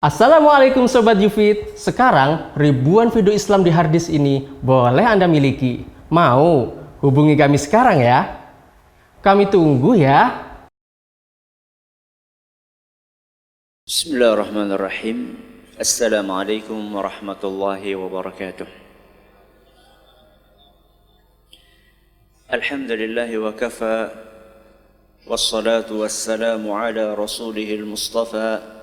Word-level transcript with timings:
Assalamualaikum 0.00 0.88
Sobat 0.88 1.20
Yufit. 1.20 1.76
Sekarang 1.76 2.56
ribuan 2.56 3.12
video 3.12 3.36
Islam 3.36 3.60
di 3.60 3.68
harddisk 3.68 4.08
ini 4.08 4.48
boleh 4.64 5.04
Anda 5.04 5.28
miliki. 5.28 5.84
Mau? 6.08 6.72
Hubungi 7.04 7.36
kami 7.36 7.60
sekarang 7.60 8.00
ya? 8.00 8.48
Kami 9.20 9.52
tunggu 9.52 10.00
ya. 10.00 10.40
Bismillahirrahmanirrahim. 13.84 15.36
Assalamualaikum 15.76 16.80
warahmatullahi 16.80 17.92
wabarakatuh. 17.92 18.68
Alhamdulillahi 22.48 23.36
wa 23.36 23.52
kafa. 23.52 24.16
Wassalatu 25.28 26.00
wassalamu 26.00 26.72
ala 26.72 27.12
rasulihil 27.12 27.84
mustafa 27.84 28.79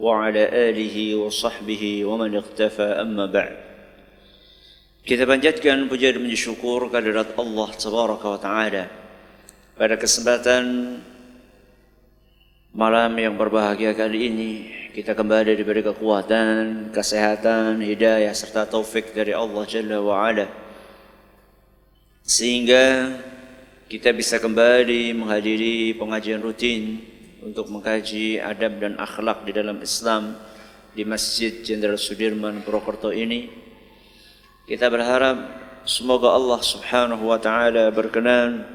وعلى 0.00 0.42
آله 0.70 0.96
وصحبه 1.14 2.04
ومن 2.04 2.30
اقتفى 2.36 2.88
أما 3.04 3.26
بعد 3.28 3.56
Kita 5.00 5.24
panjatkan 5.24 5.88
puja 5.88 6.12
dan 6.12 6.20
puji 6.20 6.36
syukur 6.36 6.92
kehadirat 6.92 7.32
Allah 7.40 7.68
Tabaraka 7.72 8.26
wa 8.36 8.40
Ta'ala 8.40 8.84
Pada 9.72 9.96
kesempatan 9.96 10.64
malam 12.76 13.12
yang 13.16 13.32
berbahagia 13.40 13.96
kali 13.96 14.28
ini 14.28 14.52
Kita 14.92 15.16
kembali 15.16 15.56
diberi 15.56 15.80
kekuatan, 15.80 16.92
kesehatan, 16.92 17.80
hidayah 17.80 18.28
serta 18.36 18.68
taufik 18.68 19.16
dari 19.16 19.32
Allah 19.32 19.64
Jalla 19.64 20.04
wa 20.04 20.20
Ala 20.20 20.46
Sehingga 22.20 23.16
kita 23.88 24.12
bisa 24.12 24.36
kembali 24.36 25.16
menghadiri 25.16 25.96
pengajian 25.96 26.44
rutin 26.44 27.02
untuk 27.45 27.69
mengkaji 27.69 28.41
adab 28.41 28.81
dan 28.81 28.97
akhlak 28.97 29.45
di 29.45 29.53
dalam 29.53 29.77
Islam 29.77 30.33
di 30.97 31.05
Masjid 31.05 31.61
Jenderal 31.61 32.01
Sudirman 32.01 32.65
Purwokerto 32.65 33.13
ini. 33.13 33.53
Kita 34.65 34.89
berharap 34.89 35.37
semoga 35.85 36.33
Allah 36.33 36.57
Subhanahu 36.65 37.29
wa 37.29 37.37
taala 37.37 37.93
berkenan 37.93 38.65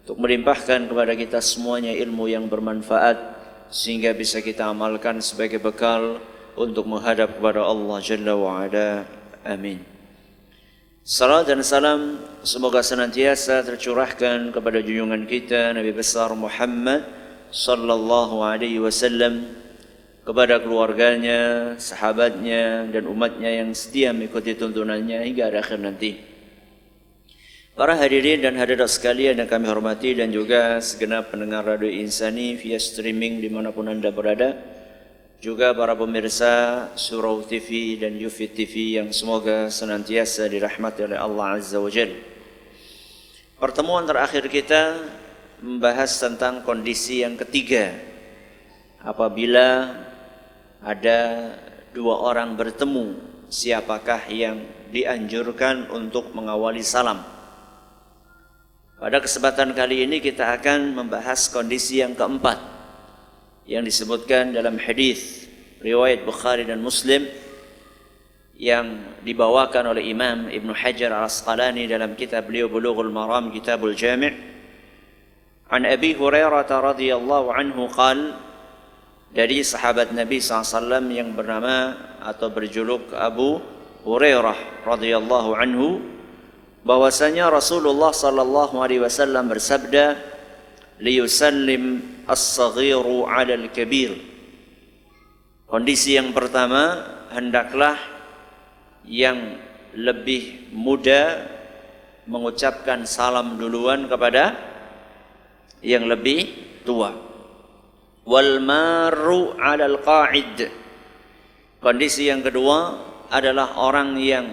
untuk 0.00 0.24
melimpahkan 0.24 0.88
kepada 0.88 1.12
kita 1.12 1.44
semuanya 1.44 1.92
ilmu 1.92 2.32
yang 2.32 2.48
bermanfaat 2.48 3.36
sehingga 3.68 4.16
bisa 4.16 4.40
kita 4.40 4.64
amalkan 4.72 5.20
sebagai 5.20 5.60
bekal 5.60 6.16
untuk 6.56 6.88
menghadap 6.88 7.36
kepada 7.36 7.60
Allah 7.60 8.00
Jalla 8.00 8.32
wa 8.32 8.64
Ala. 8.64 9.04
Amin. 9.44 9.84
Salam 11.04 11.44
dan 11.44 11.60
salam 11.60 12.24
semoga 12.40 12.80
senantiasa 12.80 13.60
tercurahkan 13.68 14.48
kepada 14.48 14.80
junjungan 14.80 15.28
kita 15.28 15.76
Nabi 15.76 15.92
besar 15.92 16.32
Muhammad 16.32 17.17
sallallahu 17.50 18.44
alaihi 18.44 18.80
wasallam 18.80 19.58
kepada 20.28 20.60
keluarganya, 20.60 21.72
sahabatnya 21.80 22.84
dan 22.92 23.08
umatnya 23.08 23.64
yang 23.64 23.72
setia 23.72 24.12
mengikuti 24.12 24.52
tuntunannya 24.52 25.24
hingga 25.24 25.48
akhir 25.48 25.80
nanti. 25.80 26.20
Para 27.72 27.94
hadirin 27.94 28.42
dan 28.42 28.58
hadirat 28.58 28.90
sekalian 28.90 29.38
yang 29.38 29.48
kami 29.48 29.70
hormati 29.70 30.12
dan 30.12 30.34
juga 30.34 30.82
segenap 30.82 31.30
pendengar 31.30 31.64
radio 31.64 31.88
Insani 31.88 32.58
via 32.58 32.76
streaming 32.76 33.40
dimanapun 33.40 33.88
anda 33.88 34.10
berada, 34.10 34.58
juga 35.38 35.70
para 35.70 35.94
pemirsa 35.94 36.90
Surau 36.98 37.46
TV 37.46 37.94
dan 37.96 38.18
Yufi 38.18 38.50
TV 38.50 38.98
yang 38.98 39.14
semoga 39.14 39.70
senantiasa 39.70 40.50
dirahmati 40.50 41.06
oleh 41.06 41.14
Allah 41.14 41.62
Azza 41.62 41.78
wa 41.78 41.86
Jalla. 41.86 42.18
Pertemuan 43.62 44.04
terakhir 44.04 44.50
kita 44.50 44.98
membahas 45.58 46.14
tentang 46.18 46.62
kondisi 46.62 47.26
yang 47.26 47.34
ketiga. 47.34 47.94
Apabila 49.02 49.94
ada 50.82 51.18
dua 51.90 52.22
orang 52.22 52.54
bertemu 52.54 53.18
siapakah 53.50 54.22
yang 54.30 54.62
dianjurkan 54.90 55.90
untuk 55.90 56.30
mengawali 56.34 56.82
salam? 56.82 57.22
Pada 58.98 59.22
kesempatan 59.22 59.78
kali 59.78 60.02
ini 60.02 60.18
kita 60.18 60.58
akan 60.58 60.98
membahas 60.98 61.46
kondisi 61.54 62.02
yang 62.02 62.18
keempat 62.18 62.58
yang 63.62 63.86
disebutkan 63.86 64.50
dalam 64.50 64.74
hadis 64.74 65.46
riwayat 65.78 66.26
Bukhari 66.26 66.66
dan 66.66 66.82
Muslim 66.82 67.30
yang 68.58 69.14
dibawakan 69.22 69.94
oleh 69.94 70.10
Imam 70.10 70.50
Ibn 70.50 70.70
Hajar 70.74 71.14
Al-Asqalani 71.14 71.86
dalam 71.86 72.18
kitab 72.18 72.50
beliau 72.50 72.66
Bulughul 72.66 73.14
Maram 73.14 73.54
Kitabul 73.54 73.94
Jami' 73.94 74.57
An 75.68 75.84
Abi 75.84 76.16
Hurairah 76.16 76.64
radhiyallahu 76.64 77.52
anhu 77.52 77.92
qal 77.92 78.40
dari 79.36 79.60
sahabat 79.60 80.16
Nabi 80.16 80.40
SAW 80.40 81.12
yang 81.12 81.36
bernama 81.36 81.92
atau 82.24 82.48
berjuluk 82.48 83.12
Abu 83.12 83.60
Hurairah 84.08 84.88
radhiyallahu 84.88 85.52
anhu 85.60 86.00
bahwasanya 86.88 87.52
Rasulullah 87.52 88.16
sallallahu 88.16 88.80
alaihi 88.80 89.04
wasallam 89.04 89.52
bersabda 89.52 90.16
liyusallim 91.04 92.00
as-saghiru 92.24 93.28
'ala 93.28 93.52
al-kabir 93.52 94.16
Kondisi 95.68 96.16
yang 96.16 96.32
pertama 96.32 96.96
hendaklah 97.28 98.00
yang 99.04 99.60
lebih 99.92 100.72
muda 100.72 101.44
mengucapkan 102.24 103.04
salam 103.04 103.60
duluan 103.60 104.08
kepada 104.08 104.56
yang 105.82 106.06
lebih 106.06 106.48
tua. 106.82 107.14
Wal 108.28 108.60
maru 108.60 109.56
'alal 109.56 109.98
qa'id. 110.04 110.68
Kondisi 111.78 112.28
yang 112.28 112.44
kedua 112.44 112.98
adalah 113.30 113.78
orang 113.80 114.18
yang 114.18 114.46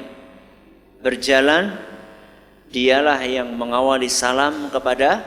berjalan 1.02 1.76
dialah 2.72 3.20
yang 3.24 3.52
mengawali 3.56 4.08
salam 4.08 4.72
kepada 4.72 5.24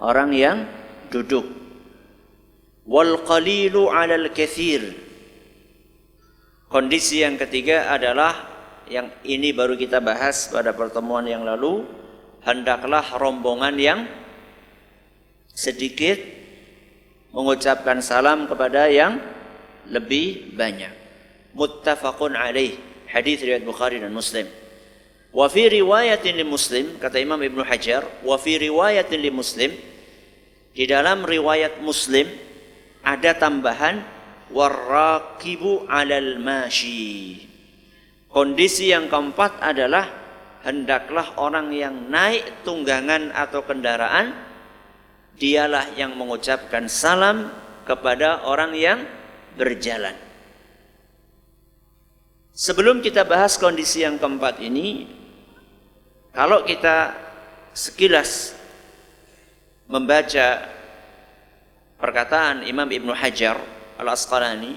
orang 0.00 0.30
yang 0.34 0.56
duduk. 1.10 1.46
Wal 2.82 3.22
qalilu 3.22 3.92
'alal. 3.92 4.30
Kondisi 6.72 7.20
yang 7.20 7.36
ketiga 7.36 7.92
adalah 7.92 8.48
yang 8.88 9.12
ini 9.22 9.52
baru 9.52 9.76
kita 9.76 10.00
bahas 10.02 10.48
pada 10.50 10.74
pertemuan 10.74 11.22
yang 11.28 11.44
lalu 11.46 11.84
hendaklah 12.42 13.04
rombongan 13.20 13.76
yang 13.78 14.00
sedikit 15.52 16.20
mengucapkan 17.32 18.00
salam 18.04 18.44
kepada 18.48 18.88
yang 18.88 19.20
lebih 19.88 20.52
banyak. 20.56 20.92
Muttafaqun 21.52 22.36
alaih. 22.36 22.76
Hadis 23.08 23.44
riwayat 23.44 23.64
Bukhari 23.64 24.00
dan 24.00 24.12
Muslim. 24.12 24.48
Wa 25.32 25.48
fi 25.48 25.68
riwayatin 25.68 26.36
li 26.36 26.44
Muslim 26.44 27.00
kata 27.00 27.16
Imam 27.16 27.40
Ibnu 27.40 27.64
Hajar, 27.64 28.04
wa 28.20 28.36
fi 28.36 28.60
riwayatin 28.60 29.20
li 29.20 29.32
Muslim 29.32 29.72
di 30.72 30.84
dalam 30.88 31.24
riwayat 31.24 31.80
Muslim 31.80 32.28
ada 33.04 33.32
tambahan 33.36 34.00
warakibu 34.52 35.88
alal 35.88 36.36
mashi. 36.40 37.48
Kondisi 38.32 38.92
yang 38.92 39.12
keempat 39.12 39.60
adalah 39.60 40.08
hendaklah 40.64 41.36
orang 41.36 41.72
yang 41.72 42.08
naik 42.08 42.64
tunggangan 42.64 43.32
atau 43.32 43.60
kendaraan 43.64 44.51
dialah 45.36 45.94
yang 45.96 46.16
mengucapkan 46.16 46.86
salam 46.86 47.50
kepada 47.84 48.46
orang 48.46 48.72
yang 48.76 48.98
berjalan. 49.58 50.14
Sebelum 52.52 53.00
kita 53.00 53.24
bahas 53.24 53.56
kondisi 53.56 54.04
yang 54.04 54.20
keempat 54.20 54.60
ini, 54.60 55.08
kalau 56.36 56.64
kita 56.68 57.16
sekilas 57.72 58.52
membaca 59.88 60.68
perkataan 61.96 62.68
Imam 62.68 62.88
Ibnu 62.88 63.12
Hajar 63.16 63.56
Al-Asqalani 63.96 64.76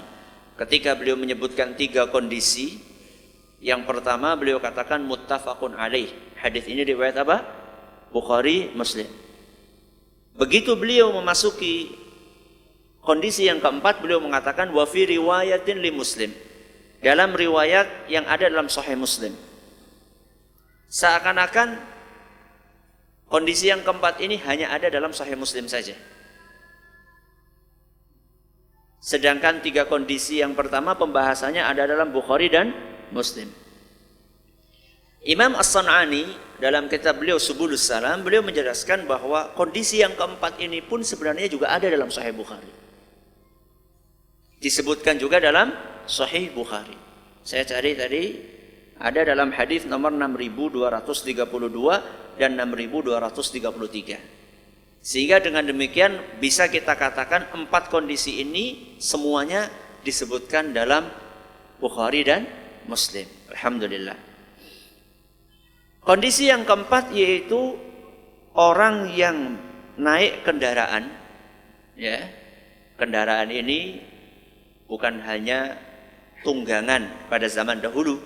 ketika 0.56 0.96
beliau 0.96 1.20
menyebutkan 1.20 1.76
tiga 1.76 2.08
kondisi, 2.08 2.80
yang 3.60 3.84
pertama 3.84 4.32
beliau 4.36 4.56
katakan 4.60 5.04
muttafaqun 5.04 5.76
alaih. 5.76 6.12
Hadis 6.36 6.64
ini 6.68 6.84
riwayat 6.84 7.16
apa? 7.20 7.44
Bukhari, 8.12 8.72
Muslim. 8.72 9.08
Begitu 10.36 10.76
beliau 10.76 11.16
memasuki 11.16 11.96
kondisi 13.00 13.48
yang 13.48 13.60
keempat 13.60 14.04
beliau 14.04 14.20
mengatakan 14.20 14.68
wa 14.68 14.84
fi 14.84 15.08
riwayatin 15.08 15.80
li 15.80 15.90
muslim. 15.92 16.30
Dalam 17.00 17.32
riwayat 17.36 18.08
yang 18.08 18.24
ada 18.24 18.48
dalam 18.48 18.72
sahih 18.72 18.96
Muslim. 18.96 19.36
Seakan-akan 20.90 21.76
kondisi 23.28 23.68
yang 23.68 23.84
keempat 23.84 24.18
ini 24.24 24.40
hanya 24.42 24.72
ada 24.72 24.88
dalam 24.88 25.12
sahih 25.12 25.36
Muslim 25.36 25.68
saja. 25.68 25.92
Sedangkan 28.98 29.62
tiga 29.62 29.86
kondisi 29.86 30.42
yang 30.42 30.58
pertama 30.58 30.98
pembahasannya 30.98 31.62
ada 31.62 31.86
dalam 31.86 32.10
Bukhari 32.10 32.50
dan 32.50 32.74
Muslim. 33.14 33.46
Imam 35.26 35.58
As-San'ani 35.58 36.22
dalam 36.62 36.86
kitab 36.86 37.18
beliau 37.18 37.42
Subulus 37.42 37.82
Salam, 37.82 38.22
beliau 38.22 38.46
menjelaskan 38.46 39.10
bahwa 39.10 39.50
kondisi 39.58 39.98
yang 39.98 40.14
keempat 40.14 40.62
ini 40.62 40.86
pun 40.86 41.02
sebenarnya 41.02 41.50
juga 41.50 41.74
ada 41.74 41.90
dalam 41.90 42.14
Sahih 42.14 42.30
Bukhari. 42.30 42.70
Disebutkan 44.62 45.18
juga 45.18 45.42
dalam 45.42 45.74
Sahih 46.06 46.54
Bukhari. 46.54 46.94
Saya 47.42 47.66
cari 47.66 47.98
tadi 47.98 48.38
ada 49.02 49.26
dalam 49.26 49.50
hadis 49.50 49.82
nomor 49.90 50.14
6232 50.14 52.38
dan 52.38 52.54
6233. 52.54 55.02
Sehingga 55.02 55.42
dengan 55.42 55.66
demikian 55.66 56.38
bisa 56.38 56.70
kita 56.70 56.94
katakan 56.94 57.50
empat 57.50 57.90
kondisi 57.90 58.46
ini 58.46 58.94
semuanya 59.02 59.66
disebutkan 60.06 60.70
dalam 60.70 61.10
Bukhari 61.82 62.22
dan 62.22 62.46
Muslim. 62.86 63.26
Alhamdulillah. 63.50 64.35
Kondisi 66.06 66.46
yang 66.46 66.62
keempat 66.62 67.10
yaitu 67.10 67.74
orang 68.54 69.10
yang 69.10 69.58
naik 69.98 70.46
kendaraan 70.46 71.10
ya. 71.98 72.22
Kendaraan 72.96 73.52
ini 73.52 74.00
bukan 74.88 75.20
hanya 75.26 75.76
tunggangan 76.46 77.28
pada 77.28 77.50
zaman 77.50 77.82
dahulu. 77.82 78.22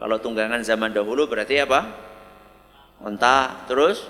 Kalau 0.00 0.16
tunggangan 0.18 0.64
zaman 0.64 0.90
dahulu 0.90 1.30
berarti 1.30 1.62
apa? 1.62 1.94
Unta, 2.98 3.62
terus 3.70 4.02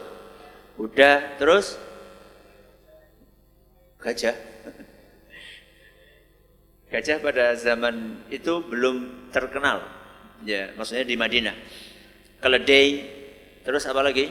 Udah 0.79 1.35
terus 1.43 1.75
gajah. 3.99 4.39
Gajah 6.95 7.19
pada 7.19 7.59
zaman 7.59 8.23
itu 8.31 8.63
belum 8.63 9.27
terkenal. 9.35 9.83
Ya, 10.47 10.71
maksudnya 10.79 11.03
di 11.03 11.19
Madinah. 11.19 11.59
Keledai, 12.39 12.87
terus 13.67 13.83
apa 13.91 13.99
lagi? 13.99 14.31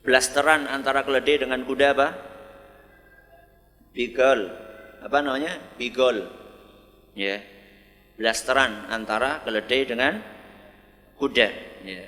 Blasteran 0.00 0.64
antara 0.64 1.04
keledai 1.04 1.44
dengan 1.44 1.60
kuda 1.68 1.92
apa? 1.92 2.08
Beagle. 3.92 4.48
Apa 5.04 5.20
namanya? 5.20 5.60
Beagle. 5.76 6.24
Ya. 7.12 7.44
Blasteran 8.16 8.88
antara 8.88 9.44
keledai 9.44 9.84
dengan 9.84 10.24
kuda. 11.20 11.48
Ya. 11.84 12.04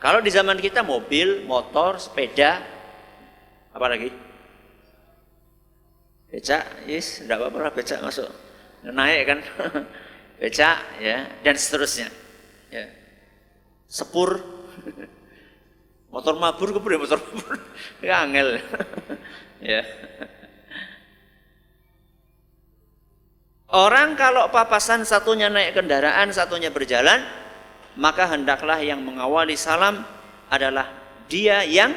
Kalau 0.00 0.24
di 0.24 0.32
zaman 0.32 0.56
kita 0.56 0.80
mobil, 0.80 1.44
motor, 1.44 2.00
sepeda, 2.00 2.64
apa 3.72 3.86
lagi? 3.88 4.08
Becak, 6.32 6.88
yes, 6.88 7.22
tidak 7.22 7.40
apa-apa 7.40 7.76
becak 7.76 8.00
masuk. 8.02 8.26
Naik 8.84 9.22
kan, 9.24 9.38
becak, 10.40 10.78
ya, 10.98 11.30
dan 11.46 11.54
seterusnya. 11.56 12.23
Ya. 12.74 12.90
Sepur, 13.86 14.42
motor 16.10 16.34
mabur, 16.34 16.74
kemudian 16.74 17.06
motor 17.06 17.22
mabur, 17.22 17.54
angel. 18.02 18.48
ya. 19.62 19.82
Orang 23.70 24.18
kalau 24.18 24.50
papasan 24.50 25.06
satunya 25.06 25.46
naik 25.46 25.78
kendaraan, 25.78 26.34
satunya 26.34 26.74
berjalan, 26.74 27.22
maka 27.94 28.26
hendaklah 28.26 28.82
yang 28.82 29.02
mengawali 29.02 29.54
salam 29.54 30.02
adalah 30.50 30.90
dia 31.30 31.62
yang 31.62 31.94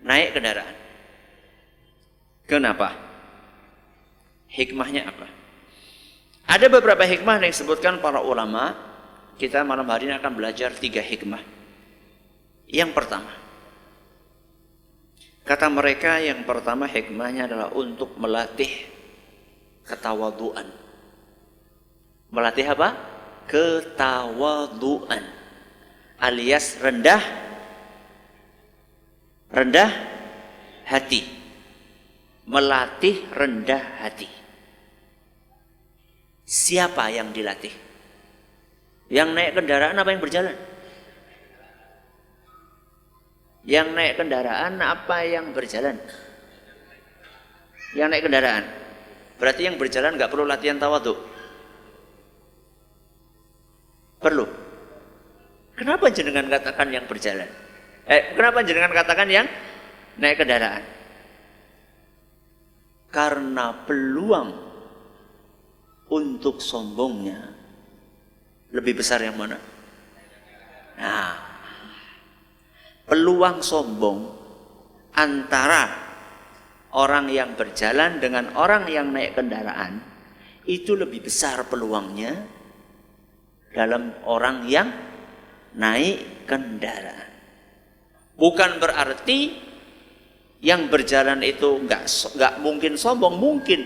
naik 0.00 0.36
kendaraan. 0.36 0.76
Kenapa? 2.48 2.96
Hikmahnya 4.50 5.06
apa? 5.06 5.26
Ada 6.50 6.66
beberapa 6.66 7.06
hikmah 7.06 7.38
yang 7.38 7.52
disebutkan 7.54 8.02
para 8.02 8.18
ulama. 8.18 8.89
Kita 9.40 9.64
malam 9.64 9.88
hari 9.88 10.12
ini 10.12 10.20
akan 10.20 10.36
belajar 10.36 10.68
tiga 10.76 11.00
hikmah. 11.00 11.40
Yang 12.68 12.92
pertama, 12.92 13.32
kata 15.48 15.72
mereka 15.72 16.20
yang 16.20 16.44
pertama 16.44 16.84
hikmahnya 16.84 17.48
adalah 17.48 17.72
untuk 17.72 18.20
melatih 18.20 18.68
ketawaduan. 19.88 20.68
Melatih 22.28 22.68
apa? 22.68 23.10
ketawaduan 23.50 25.26
alias 26.22 26.78
rendah 26.78 27.18
rendah 29.50 29.90
hati 30.86 31.26
melatih 32.46 33.26
rendah 33.34 33.82
hati 33.98 34.30
siapa 36.46 37.10
yang 37.10 37.34
dilatih 37.34 37.74
yang 39.10 39.34
naik 39.34 39.58
kendaraan 39.58 39.98
apa 39.98 40.10
yang 40.14 40.22
berjalan 40.22 40.56
yang 43.66 43.88
naik 43.92 44.14
kendaraan 44.16 44.74
apa 44.80 45.16
yang 45.26 45.46
berjalan 45.52 45.96
yang 47.92 48.08
naik 48.08 48.24
kendaraan 48.24 48.64
berarti 49.36 49.66
yang 49.66 49.76
berjalan 49.76 50.14
nggak 50.16 50.30
perlu 50.30 50.46
latihan 50.46 50.78
tawaduk 50.78 51.30
Perlu. 54.20 54.44
Kenapa 55.72 56.12
jenengan 56.12 56.44
katakan 56.52 56.92
yang 56.92 57.08
berjalan? 57.08 57.48
Eh, 58.04 58.36
kenapa 58.36 58.60
jenengan 58.60 58.92
katakan 58.92 59.28
yang 59.32 59.48
naik 60.20 60.36
kendaraan? 60.36 60.84
Karena 63.08 63.72
peluang 63.88 64.50
untuk 66.12 66.60
sombongnya 66.60 67.59
lebih 68.70 69.02
besar 69.02 69.22
yang 69.22 69.34
mana? 69.34 69.58
Nah, 71.00 71.32
peluang 73.08 73.58
sombong 73.64 74.18
antara 75.16 75.90
orang 76.94 77.30
yang 77.30 77.58
berjalan 77.58 78.22
dengan 78.22 78.54
orang 78.54 78.86
yang 78.86 79.10
naik 79.10 79.34
kendaraan 79.38 80.02
itu 80.66 80.94
lebih 80.94 81.26
besar 81.26 81.66
peluangnya 81.66 82.36
dalam 83.74 84.14
orang 84.26 84.66
yang 84.66 84.88
naik 85.74 86.46
kendaraan. 86.46 87.30
Bukan 88.34 88.78
berarti 88.78 89.70
yang 90.60 90.92
berjalan 90.92 91.40
itu 91.40 91.80
nggak 91.86 92.04
nggak 92.36 92.54
mungkin 92.60 92.92
sombong, 92.94 93.36
mungkin. 93.40 93.80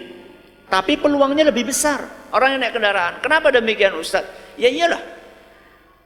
Tapi 0.68 0.98
peluangnya 0.98 1.48
lebih 1.48 1.70
besar. 1.70 2.28
Orang 2.34 2.56
yang 2.56 2.60
naik 2.66 2.74
kendaraan. 2.74 3.14
Kenapa 3.22 3.54
demikian 3.54 3.94
Ustaz? 3.94 4.43
Ya 4.56 4.70
iyalah. 4.70 5.02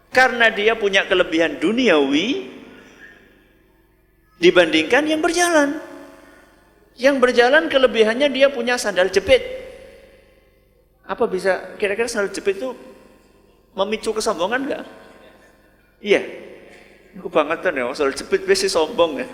Karena 0.08 0.48
dia 0.48 0.72
punya 0.72 1.04
kelebihan 1.04 1.60
duniawi 1.60 2.48
dibandingkan 4.40 5.04
yang 5.04 5.20
berjalan. 5.20 5.76
Yang 6.98 7.16
berjalan 7.22 7.70
kelebihannya 7.70 8.28
dia 8.32 8.48
punya 8.50 8.80
sandal 8.80 9.12
jepit. 9.12 9.44
Apa 11.04 11.28
bisa 11.28 11.76
kira-kira 11.76 12.08
sandal 12.08 12.32
jepit 12.32 12.58
itu 12.58 12.72
memicu 13.76 14.10
kesombongan 14.16 14.60
enggak? 14.64 14.84
Iya. 16.02 16.22
Kebangetan 17.18 17.74
ya, 17.74 17.90
soal 17.96 18.14
jepit 18.14 18.46
besi 18.46 18.70
sombong 18.70 19.22
ya. 19.22 19.28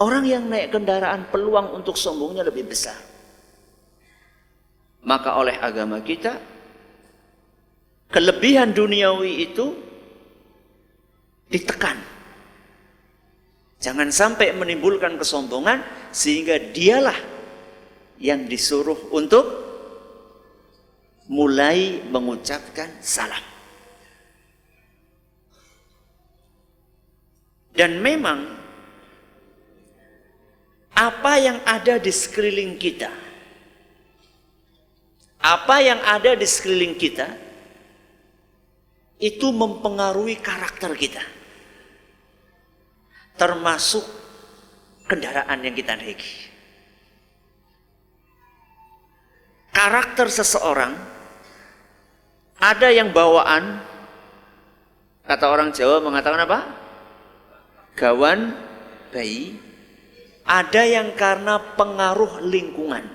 Orang 0.00 0.24
yang 0.24 0.48
naik 0.48 0.72
kendaraan 0.72 1.28
peluang 1.28 1.76
untuk 1.76 1.94
sombongnya 1.94 2.42
lebih 2.42 2.64
besar. 2.64 2.96
Maka 5.02 5.36
oleh 5.36 5.58
agama 5.58 6.00
kita 6.00 6.38
kelebihan 8.12 8.76
duniawi 8.76 9.48
itu 9.48 9.72
ditekan. 11.48 11.96
Jangan 13.82 14.14
sampai 14.14 14.54
menimbulkan 14.54 15.18
kesombongan 15.18 15.82
sehingga 16.14 16.54
dialah 16.70 17.18
yang 18.22 18.46
disuruh 18.46 19.10
untuk 19.10 19.42
mulai 21.26 21.98
mengucapkan 22.06 23.02
salam. 23.02 23.42
Dan 27.74 27.98
memang 27.98 28.38
apa 30.94 31.32
yang 31.40 31.58
ada 31.66 31.98
di 31.98 32.12
sekeliling 32.14 32.78
kita, 32.78 33.10
apa 35.42 35.76
yang 35.82 35.98
ada 36.06 36.38
di 36.38 36.46
sekeliling 36.46 36.94
kita, 36.94 37.41
itu 39.22 39.54
mempengaruhi 39.54 40.42
karakter 40.42 40.90
kita. 40.98 41.22
Termasuk 43.38 44.02
kendaraan 45.06 45.62
yang 45.62 45.74
kita 45.78 45.94
naiki. 45.94 46.50
Karakter 49.72 50.26
seseorang 50.26 50.92
ada 52.62 52.88
yang 52.94 53.10
bawaan, 53.10 53.82
kata 55.26 55.46
orang 55.50 55.70
Jawa 55.74 55.98
mengatakan 55.98 56.46
apa? 56.46 56.58
Gawan 57.98 58.54
bayi. 59.10 59.58
Ada 60.42 60.82
yang 60.82 61.14
karena 61.14 61.58
pengaruh 61.78 62.42
lingkungan. 62.42 63.06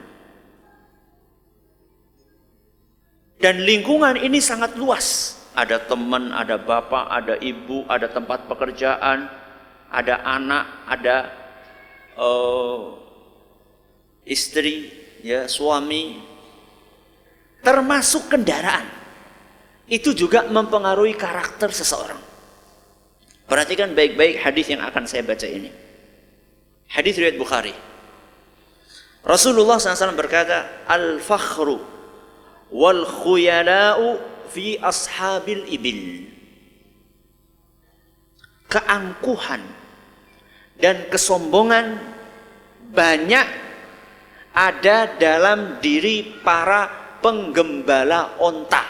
Dan 3.40 3.64
lingkungan 3.64 4.16
ini 4.20 4.40
sangat 4.40 4.76
luas. 4.80 5.38
Ada 5.58 5.90
teman, 5.90 6.30
ada 6.38 6.62
bapak, 6.62 7.10
ada 7.10 7.34
ibu, 7.42 7.82
ada 7.90 8.06
tempat 8.06 8.46
pekerjaan, 8.46 9.26
ada 9.90 10.22
anak, 10.22 10.66
ada 10.86 11.18
uh, 12.14 12.94
istri, 14.22 14.94
ya 15.26 15.50
suami, 15.50 16.22
termasuk 17.66 18.30
kendaraan. 18.30 18.86
Itu 19.90 20.14
juga 20.14 20.46
mempengaruhi 20.46 21.18
karakter 21.18 21.74
seseorang. 21.74 22.20
Perhatikan 23.48 23.96
baik-baik 23.96 24.44
hadis 24.44 24.68
yang 24.68 24.84
akan 24.84 25.08
saya 25.08 25.24
baca 25.24 25.48
ini. 25.48 25.72
Hadis 26.92 27.16
riwayat 27.16 27.40
Bukhari. 27.40 27.72
Rasulullah 29.24 29.80
SAW 29.80 30.20
berkata, 30.20 30.88
Al-fakhru 30.88 31.80
wal 32.72 33.08
khuyala'u 33.08 34.20
fi 34.50 34.80
ashabil 34.80 35.68
ibil. 35.68 36.28
Keangkuhan 38.68 39.64
dan 40.80 41.08
kesombongan 41.08 42.00
banyak 42.92 43.48
ada 44.52 45.16
dalam 45.16 45.78
diri 45.80 46.42
para 46.44 46.90
penggembala 47.22 48.36
onta. 48.42 48.84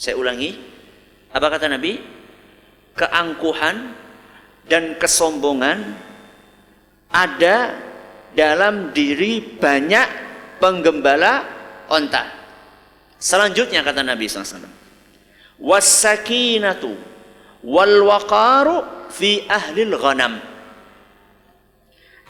Saya 0.00 0.16
ulangi, 0.16 0.56
apa 1.30 1.46
kata 1.46 1.68
Nabi? 1.68 2.00
Keangkuhan 2.96 3.76
dan 4.66 4.96
kesombongan 4.96 5.78
ada 7.10 7.76
dalam 8.34 8.94
diri 8.94 9.42
banyak 9.42 10.08
penggembala 10.62 11.59
onta. 11.90 12.30
Selanjutnya 13.20 13.84
kata 13.84 14.00
Nabi 14.00 14.24
SAW. 14.30 14.64
Wasakinatu 15.60 16.96
wal 17.66 18.00
waqaru 18.08 19.10
fi 19.12 19.44
ahlil 19.44 19.98
ghanam. 20.00 20.40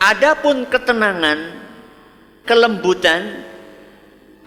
Adapun 0.00 0.67
ketenangan, 0.67 1.61
kelembutan 2.49 3.47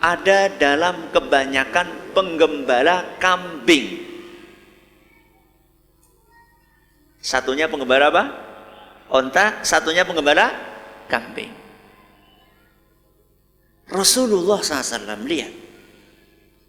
ada 0.03 0.51
dalam 0.51 1.13
kebanyakan 1.15 2.11
penggembala 2.11 3.15
kambing. 3.23 4.03
Satunya 7.23 7.71
penggembala 7.71 8.11
apa? 8.11 8.23
Onta, 9.07 9.63
satunya 9.63 10.03
penggembala 10.03 10.51
kambing. 11.07 11.62
Rasulullah 13.91 14.63
SAW 14.63 15.27
lihat 15.27 15.53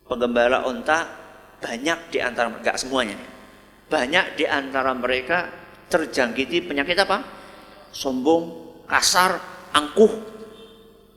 penggembala 0.08 0.66
onta 0.66 1.24
banyak 1.64 2.12
di 2.12 2.18
antara 2.20 2.52
mereka, 2.52 2.76
semuanya. 2.76 3.16
Banyak 3.88 4.36
di 4.36 4.44
antara 4.44 4.92
mereka 4.92 5.48
terjangkiti 5.88 6.64
penyakit 6.68 6.96
apa? 7.00 7.18
Sombong, 7.94 8.44
kasar, 8.84 9.40
angkuh. 9.72 10.12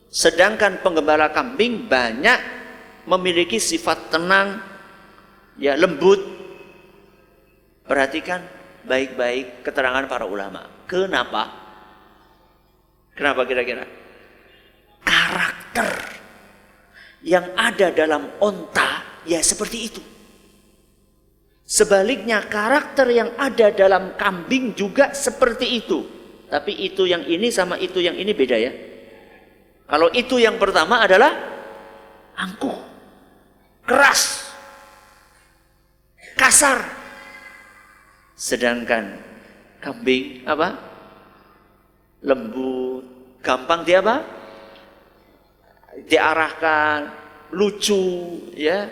Sedangkan 0.07 0.79
penggembala 0.79 1.35
kambing 1.35 1.91
banyak 1.91 2.39
memiliki 3.11 3.59
sifat 3.59 4.07
tenang, 4.13 4.63
ya 5.59 5.75
lembut. 5.75 6.39
Perhatikan 7.87 8.43
baik-baik 8.83 9.63
keterangan 9.63 10.07
para 10.07 10.27
ulama. 10.27 10.63
Kenapa? 10.87 11.51
Kenapa 13.15 13.43
kira-kira? 13.47 13.96
Karakter 15.77 16.09
yang 17.21 17.53
ada 17.53 17.93
dalam 17.93 18.33
onta 18.41 19.21
ya 19.29 19.37
seperti 19.45 19.77
itu. 19.85 20.01
Sebaliknya 21.69 22.41
karakter 22.49 23.05
yang 23.13 23.29
ada 23.37 23.69
dalam 23.69 24.17
kambing 24.17 24.73
juga 24.73 25.13
seperti 25.13 25.77
itu. 25.77 26.01
Tapi 26.49 26.73
itu 26.81 27.05
yang 27.05 27.21
ini 27.29 27.53
sama 27.53 27.77
itu 27.77 28.01
yang 28.01 28.17
ini 28.17 28.33
beda 28.33 28.57
ya. 28.57 28.73
Kalau 29.85 30.09
itu 30.17 30.41
yang 30.41 30.57
pertama 30.57 31.05
adalah 31.05 31.29
angkuh, 32.33 32.77
keras, 33.85 34.49
kasar. 36.33 36.89
Sedangkan 38.33 39.13
kambing 39.77 40.41
apa? 40.49 40.73
Lembut, 42.25 43.05
gampang 43.45 43.85
dia 43.85 44.01
apa? 44.01 44.36
Diarahkan, 46.05 47.09
lucu, 47.57 48.37
ya. 48.53 48.85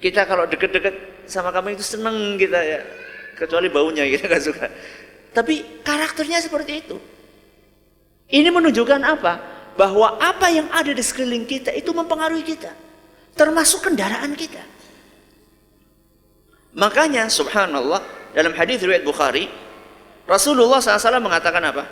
Kita 0.00 0.26
kalau 0.26 0.48
deket-deket 0.50 1.28
sama 1.30 1.54
kambing 1.54 1.78
itu 1.78 1.86
seneng 1.86 2.34
kita 2.34 2.58
ya. 2.58 2.80
Kecuali 3.38 3.70
baunya 3.70 4.04
kita 4.10 4.26
nggak 4.26 4.44
suka. 4.44 4.66
Tapi 5.30 5.84
karakternya 5.86 6.42
seperti 6.42 6.82
itu. 6.82 6.96
Ini 8.30 8.50
menunjukkan 8.50 9.00
apa? 9.06 9.32
Bahwa 9.78 10.18
apa 10.18 10.50
yang 10.50 10.66
ada 10.74 10.90
di 10.90 11.00
sekeliling 11.00 11.46
kita 11.46 11.70
itu 11.70 11.94
mempengaruhi 11.94 12.42
kita. 12.42 12.74
Termasuk 13.38 13.86
kendaraan 13.86 14.34
kita. 14.34 14.60
Makanya 16.74 17.30
subhanallah 17.30 18.02
dalam 18.34 18.54
hadis 18.54 18.78
riwayat 18.82 19.02
Bukhari 19.02 19.50
Rasulullah 20.30 20.78
SAW 20.78 21.18
mengatakan 21.18 21.58
apa? 21.66 21.84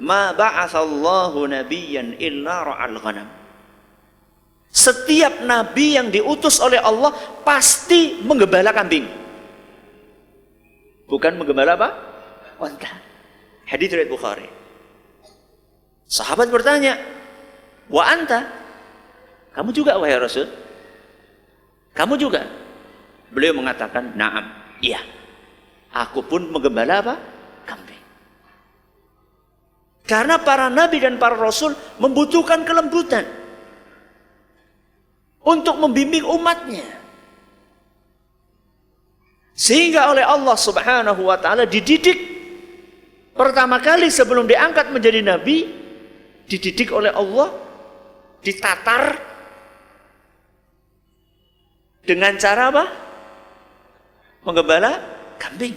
Ma 0.00 0.32
ba'athallahu 0.32 1.44
nabiyyan 1.44 2.16
illa 2.16 2.64
ra'al 2.64 2.96
ghanam. 2.96 3.43
Setiap 4.74 5.46
nabi 5.46 5.94
yang 5.94 6.10
diutus 6.10 6.58
oleh 6.58 6.82
Allah 6.82 7.14
pasti 7.46 8.18
menggembala 8.26 8.74
kambing. 8.74 9.06
Bukan 11.06 11.38
menggembala 11.38 11.78
apa? 11.78 11.88
Onta. 12.58 12.90
Hadis 13.70 13.94
riwayat 13.94 14.10
Bukhari. 14.10 14.50
Sahabat 16.10 16.50
bertanya, 16.50 16.98
"Wa 17.86 18.02
anta?" 18.02 18.50
Kamu 19.54 19.70
juga 19.70 19.94
wahai 19.94 20.18
Rasul? 20.18 20.50
Kamu 21.94 22.18
juga? 22.18 22.42
Beliau 23.30 23.54
mengatakan, 23.54 24.10
"Na'am." 24.18 24.74
Iya. 24.82 24.98
Aku 25.94 26.26
pun 26.26 26.50
menggembala 26.50 26.98
apa? 26.98 27.14
Kambing. 27.62 28.02
Karena 30.02 30.42
para 30.42 30.66
nabi 30.66 30.98
dan 30.98 31.14
para 31.22 31.38
rasul 31.38 31.78
membutuhkan 32.02 32.66
kelembutan 32.66 33.43
untuk 35.44 35.76
membimbing 35.76 36.24
umatnya. 36.24 36.84
Sehingga 39.54 40.10
oleh 40.10 40.24
Allah 40.26 40.56
Subhanahu 40.58 41.30
wa 41.30 41.38
taala 41.38 41.62
dididik 41.62 42.18
pertama 43.36 43.78
kali 43.78 44.10
sebelum 44.10 44.50
diangkat 44.50 44.90
menjadi 44.90 45.22
nabi 45.22 45.70
dididik 46.50 46.90
oleh 46.90 47.14
Allah 47.14 47.54
ditatar 48.42 49.14
dengan 52.04 52.34
cara 52.36 52.68
apa? 52.68 52.84
Menggembala 54.44 54.92
kambing. 55.40 55.76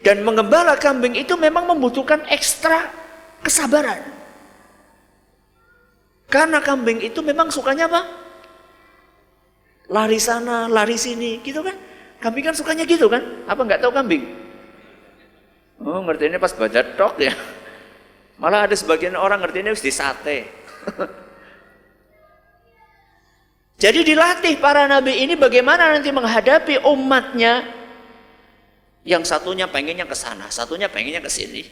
Dan 0.00 0.24
menggembala 0.24 0.80
kambing 0.80 1.12
itu 1.12 1.36
memang 1.36 1.68
membutuhkan 1.68 2.24
ekstra 2.32 2.88
kesabaran. 3.44 4.19
Karena 6.30 6.62
kambing 6.62 7.02
itu 7.02 7.18
memang 7.26 7.50
sukanya 7.50 7.90
apa? 7.90 8.06
Lari 9.90 10.22
sana, 10.22 10.70
lari 10.70 10.94
sini, 10.94 11.42
gitu 11.42 11.66
kan? 11.66 11.74
Kambing 12.22 12.46
kan 12.46 12.54
sukanya 12.54 12.86
gitu 12.86 13.10
kan? 13.10 13.42
Apa 13.50 13.66
nggak 13.66 13.82
tahu 13.82 13.90
kambing? 13.90 14.22
Oh, 15.82 15.98
ngerti 16.06 16.30
ini 16.30 16.38
pas 16.38 16.54
baca 16.54 16.80
tok 16.94 17.18
ya. 17.18 17.34
Malah 18.38 18.70
ada 18.70 18.76
sebagian 18.78 19.18
orang 19.18 19.42
ngerti 19.42 19.58
ini 19.58 19.68
harus 19.74 19.82
disate. 19.82 20.46
Jadi 23.82 24.04
dilatih 24.04 24.60
para 24.60 24.84
nabi 24.84 25.24
ini 25.24 25.34
bagaimana 25.40 25.96
nanti 25.96 26.12
menghadapi 26.12 26.84
umatnya 26.84 27.64
yang 29.08 29.24
satunya 29.24 29.64
pengennya 29.66 30.04
ke 30.04 30.12
sana, 30.12 30.52
satunya 30.52 30.92
pengennya 30.92 31.24
ke 31.24 31.32
sini. 31.32 31.64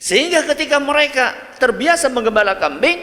Sehingga 0.00 0.40
ketika 0.48 0.80
mereka 0.80 1.36
terbiasa 1.60 2.08
menggembala 2.08 2.56
kambing, 2.56 2.96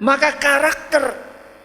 maka 0.00 0.36
karakter 0.36 1.04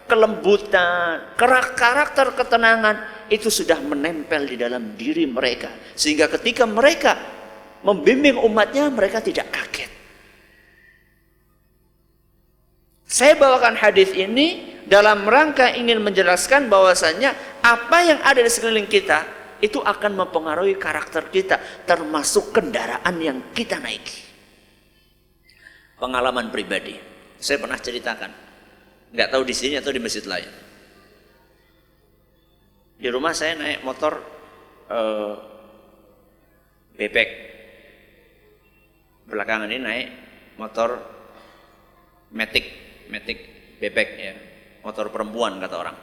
kelembutan, 0.08 1.32
karakter 1.36 2.36
ketenangan 2.36 3.26
itu 3.32 3.48
sudah 3.48 3.80
menempel 3.80 4.44
di 4.44 4.56
dalam 4.60 4.92
diri 4.92 5.24
mereka. 5.24 5.72
Sehingga 5.96 6.28
ketika 6.28 6.68
mereka 6.68 7.16
membimbing 7.80 8.36
umatnya, 8.36 8.92
mereka 8.92 9.24
tidak 9.24 9.48
kaget. 9.48 9.90
Saya 13.08 13.36
bawakan 13.36 13.76
hadis 13.76 14.12
ini 14.16 14.80
dalam 14.88 15.28
rangka 15.28 15.72
ingin 15.76 16.00
menjelaskan 16.00 16.72
bahwasannya 16.72 17.60
apa 17.60 17.98
yang 18.04 18.20
ada 18.24 18.40
di 18.40 18.48
sekeliling 18.48 18.88
kita 18.88 19.24
itu 19.60 19.78
akan 19.78 20.16
mempengaruhi 20.16 20.74
karakter 20.80 21.28
kita 21.28 21.60
termasuk 21.84 22.56
kendaraan 22.56 23.14
yang 23.20 23.38
kita 23.52 23.78
naiki. 23.78 24.24
Pengalaman 26.00 26.50
pribadi, 26.50 27.11
saya 27.42 27.58
pernah 27.58 27.74
ceritakan, 27.74 28.30
nggak 29.10 29.28
tahu 29.34 29.42
di 29.42 29.50
sini 29.50 29.74
atau 29.74 29.90
di 29.90 29.98
masjid 29.98 30.22
lain. 30.22 30.46
Di 33.02 33.10
rumah 33.10 33.34
saya 33.34 33.58
naik 33.58 33.82
motor 33.82 34.22
uh, 34.86 35.34
bebek, 36.94 37.30
belakangan 39.26 39.66
ini 39.74 39.82
naik 39.82 40.08
motor 40.54 41.02
metik, 42.30 42.66
metik 43.10 43.38
bebek 43.82 44.08
ya, 44.22 44.34
motor 44.86 45.10
perempuan 45.10 45.58
kata 45.58 45.74
orang. 45.74 45.98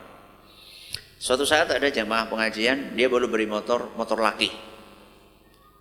Suatu 1.15 1.47
saat 1.47 1.71
ada 1.71 1.87
jamaah 1.87 2.27
pengajian, 2.27 2.99
dia 2.99 3.07
baru 3.07 3.31
beri 3.31 3.47
motor, 3.47 3.95
motor 3.95 4.19
laki. 4.19 4.51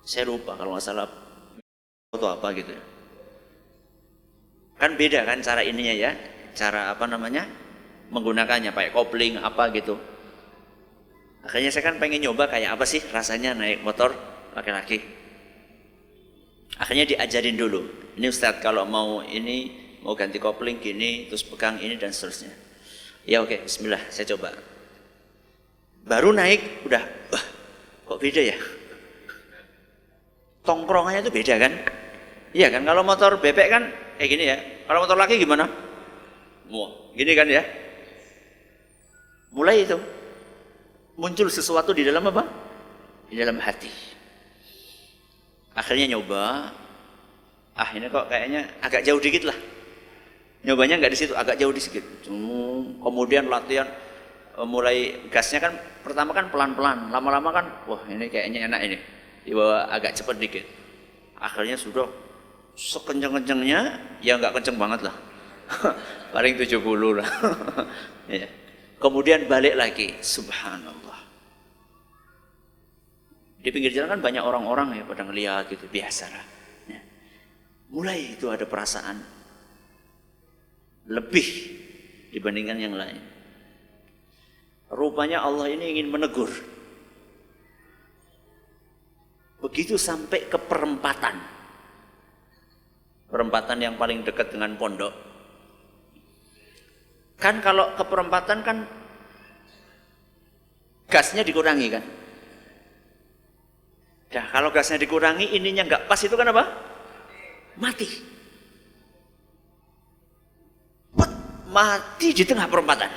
Saya 0.07 0.23
lupa 0.31 0.55
kalau 0.55 0.71
nggak 0.71 0.83
salah 0.87 1.07
itu 2.15 2.27
apa 2.31 2.47
gitu 2.55 2.71
ya. 2.71 2.98
Kan 4.79 4.95
beda 4.95 5.27
kan 5.27 5.43
cara 5.43 5.59
ininya 5.61 5.91
ya, 5.91 6.11
cara 6.55 6.95
apa 6.95 7.03
namanya 7.05 7.43
menggunakannya, 8.09 8.71
pakai 8.71 8.95
kopling 8.95 9.37
apa 9.37 9.69
gitu. 9.75 9.99
Akhirnya 11.43 11.71
saya 11.71 11.91
kan 11.91 11.99
pengen 11.99 12.23
nyoba 12.23 12.47
kayak 12.47 12.79
apa 12.79 12.87
sih 12.87 13.03
rasanya 13.11 13.55
naik 13.55 13.83
motor 13.83 14.15
laki-laki. 14.55 15.03
Akhirnya 16.79 17.03
diajarin 17.03 17.59
dulu. 17.59 17.83
Ini 18.15 18.31
Ustadz 18.31 18.63
kalau 18.63 18.87
mau 18.87 19.19
ini 19.23 19.71
mau 19.99 20.15
ganti 20.15 20.39
kopling 20.39 20.79
gini, 20.79 21.27
terus 21.27 21.43
pegang 21.43 21.79
ini 21.79 21.99
dan 21.99 22.15
seterusnya. 22.15 22.51
Ya 23.27 23.43
oke, 23.43 23.67
Bismillah, 23.67 23.99
saya 24.07 24.31
coba. 24.35 24.55
Baru 26.07 26.31
naik, 26.31 26.87
udah, 26.87 27.03
wah, 27.29 27.45
kok 28.07 28.19
beda 28.23 28.41
ya? 28.41 28.57
Tongkrongannya 30.63 31.27
itu 31.27 31.31
beda 31.31 31.55
kan? 31.59 31.73
Iya 32.49 32.73
kan, 32.73 32.81
kalau 32.81 33.05
motor 33.05 33.37
bebek 33.37 33.67
kan 33.69 33.83
kayak 34.17 34.29
gini 34.29 34.43
ya. 34.49 34.57
Kalau 34.89 35.05
motor 35.05 35.17
laki 35.21 35.37
gimana? 35.37 35.69
Wah, 36.73 36.89
gini 37.13 37.37
kan 37.37 37.45
ya? 37.45 37.61
Mulai 39.53 39.85
itu 39.85 39.97
muncul 41.17 41.49
sesuatu 41.49 41.93
di 41.93 42.01
dalam 42.01 42.25
apa? 42.25 42.45
Di 43.29 43.37
dalam 43.37 43.61
hati. 43.61 43.89
Akhirnya 45.77 46.17
nyoba, 46.17 46.73
ah 47.77 47.89
ini 47.93 48.09
kok 48.09 48.25
kayaknya 48.29 48.65
agak 48.81 49.05
jauh 49.05 49.21
dikit 49.21 49.45
lah. 49.45 49.57
Nyobanya 50.65 50.99
nggak 50.99 51.13
di 51.13 51.19
situ, 51.21 51.33
agak 51.37 51.55
jauh 51.61 51.71
di 51.71 51.79
sedikit. 51.79 52.05
Kemudian 52.99 53.45
latihan 53.45 53.85
eh, 54.57 54.67
mulai 54.67 55.29
gasnya 55.29 55.61
kan 55.69 55.73
pertama 56.01 56.33
kan 56.33 56.49
pelan-pelan, 56.49 57.13
lama-lama 57.13 57.49
kan 57.53 57.65
wah 57.85 58.01
ini 58.09 58.25
kayaknya 58.25 58.65
enak 58.65 58.81
ini. 58.89 58.97
Dibawa 59.45 59.87
agak 59.93 60.17
cepat 60.17 60.35
dikit. 60.41 60.65
Akhirnya 61.39 61.79
sudah 61.79 62.09
sekencang-kencangnya 62.79 63.99
ya 64.23 64.39
nggak 64.39 64.55
kenceng 64.55 64.79
banget 64.79 65.11
lah. 65.11 65.15
Paling 66.33 66.55
70 66.55 66.79
lah. 67.19 67.29
ya. 68.39 68.47
Kemudian 68.99 69.47
balik 69.47 69.75
lagi, 69.75 70.15
subhanallah. 70.19 71.19
Di 73.59 73.69
pinggir 73.71 73.91
jalan 73.91 74.15
kan 74.15 74.21
banyak 74.23 74.43
orang-orang 74.43 74.87
ya 74.99 75.03
pada 75.03 75.23
ngeliat 75.27 75.67
gitu, 75.71 75.87
biasa 75.91 76.25
lah. 76.31 76.45
Ya. 76.87 77.01
Mulai 77.91 78.39
itu 78.39 78.47
ada 78.47 78.63
perasaan 78.63 79.19
lebih 81.07 81.47
dibandingkan 82.31 82.79
yang 82.79 82.95
lain. 82.95 83.23
Rupanya 84.89 85.45
Allah 85.45 85.69
ini 85.69 85.95
ingin 85.95 86.09
menegur. 86.09 86.49
Begitu 89.59 89.99
sampai 89.99 90.47
ke 90.47 90.55
perempatan. 90.55 91.58
Perempatan 93.29 93.77
yang 93.77 93.93
paling 93.93 94.25
dekat 94.25 94.49
dengan 94.49 94.73
pondok. 94.73 95.13
Kan 97.37 97.61
kalau 97.61 97.93
ke 97.93 98.03
perempatan 98.03 98.65
kan 98.65 98.77
gasnya 101.07 101.45
dikurangi 101.45 101.87
kan. 101.93 102.03
Nah 104.29 104.45
kalau 104.49 104.69
gasnya 104.73 104.97
dikurangi 104.99 105.55
ininya 105.55 105.85
nggak 105.85 106.05
pas 106.09 106.19
itu 106.25 106.33
kan 106.33 106.49
apa? 106.49 106.63
Mati. 107.79 108.09
Pet, 111.15 111.31
mati 111.69 112.27
di 112.33 112.43
tengah 112.43 112.67
perempatan. 112.67 113.09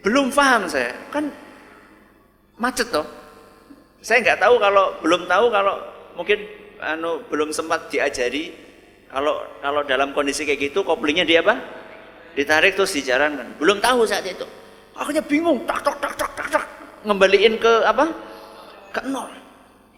Belum 0.00 0.32
paham 0.32 0.64
saya, 0.64 0.96
kan 1.12 1.28
macet 2.56 2.88
toh. 2.88 3.19
Saya 4.00 4.24
nggak 4.24 4.40
tahu 4.40 4.54
kalau 4.56 4.96
belum 5.04 5.28
tahu 5.28 5.46
kalau 5.52 5.74
mungkin 6.16 6.38
anu 6.80 7.20
belum 7.28 7.52
sempat 7.52 7.92
diajari 7.92 8.56
kalau 9.12 9.44
kalau 9.60 9.84
dalam 9.84 10.16
kondisi 10.16 10.48
kayak 10.48 10.72
gitu 10.72 10.80
koplingnya 10.80 11.28
dia 11.28 11.44
apa? 11.44 11.60
Ditarik 12.32 12.78
terus 12.78 12.94
dijalankan. 12.94 13.58
Belum 13.58 13.82
tahu 13.82 14.06
saat 14.06 14.24
itu. 14.24 14.46
Akhirnya 14.94 15.24
bingung, 15.24 15.66
tak 15.66 15.82
tak 15.82 15.96
tak 15.98 16.14
tak 16.14 16.30
tak, 16.36 16.48
tak. 16.60 16.64
ngembaliin 17.02 17.58
ke 17.58 17.72
apa? 17.82 18.06
Ke 18.94 19.00
nol. 19.08 19.32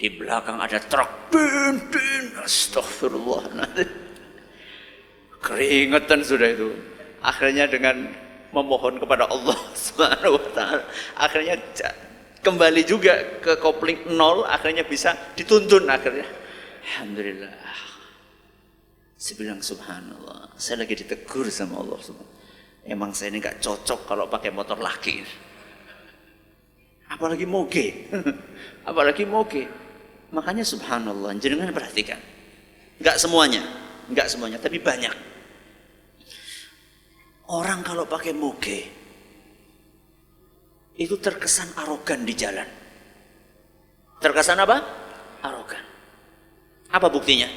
Di 0.01 0.09
belakang 0.11 0.59
ada 0.59 0.81
truk. 0.81 1.11
Bin, 1.29 1.77
bin. 1.93 2.25
Astagfirullah. 2.41 3.53
Keringetan 5.45 6.25
sudah 6.25 6.49
itu. 6.49 6.71
Akhirnya 7.23 7.69
dengan 7.69 8.11
memohon 8.51 8.97
kepada 8.97 9.29
Allah 9.29 9.59
Subhanahu 9.87 10.39
wa 10.39 10.47
taala, 10.57 10.85
akhirnya 11.19 11.57
kembali 12.43 12.83
juga 12.83 13.39
ke 13.39 13.57
kopling 13.63 14.11
nol, 14.13 14.43
akhirnya 14.45 14.83
bisa 14.83 15.15
dituntun 15.39 15.87
akhirnya. 15.87 16.27
Alhamdulillah. 16.83 17.55
Saya 19.15 19.35
bilang 19.39 19.63
subhanallah, 19.63 20.59
saya 20.59 20.83
lagi 20.83 20.99
ditegur 20.99 21.47
sama 21.47 21.79
Allah 21.79 22.03
Emang 22.83 23.15
saya 23.15 23.31
ini 23.31 23.39
gak 23.39 23.63
cocok 23.63 24.11
kalau 24.11 24.27
pakai 24.27 24.51
motor 24.51 24.75
laki. 24.83 25.23
Apalagi 27.07 27.47
moge. 27.47 28.11
Apalagi 28.91 29.23
moge. 29.23 29.71
Makanya 30.35 30.67
subhanallah, 30.67 31.31
jenengan 31.39 31.71
perhatikan. 31.71 32.19
Gak 32.99 33.23
semuanya, 33.23 33.63
gak 34.11 34.27
semuanya, 34.27 34.59
tapi 34.59 34.83
banyak. 34.83 35.15
Orang 37.47 37.87
kalau 37.87 38.03
pakai 38.11 38.35
moge 38.35 39.02
itu 40.97 41.17
terkesan 41.17 41.73
arogan 41.79 42.25
di 42.27 42.35
jalan. 42.37 42.69
Terkesan 44.21 44.59
apa? 44.61 44.77
Arogan. 45.43 45.85
Apa 46.93 47.09
buktinya? 47.09 47.49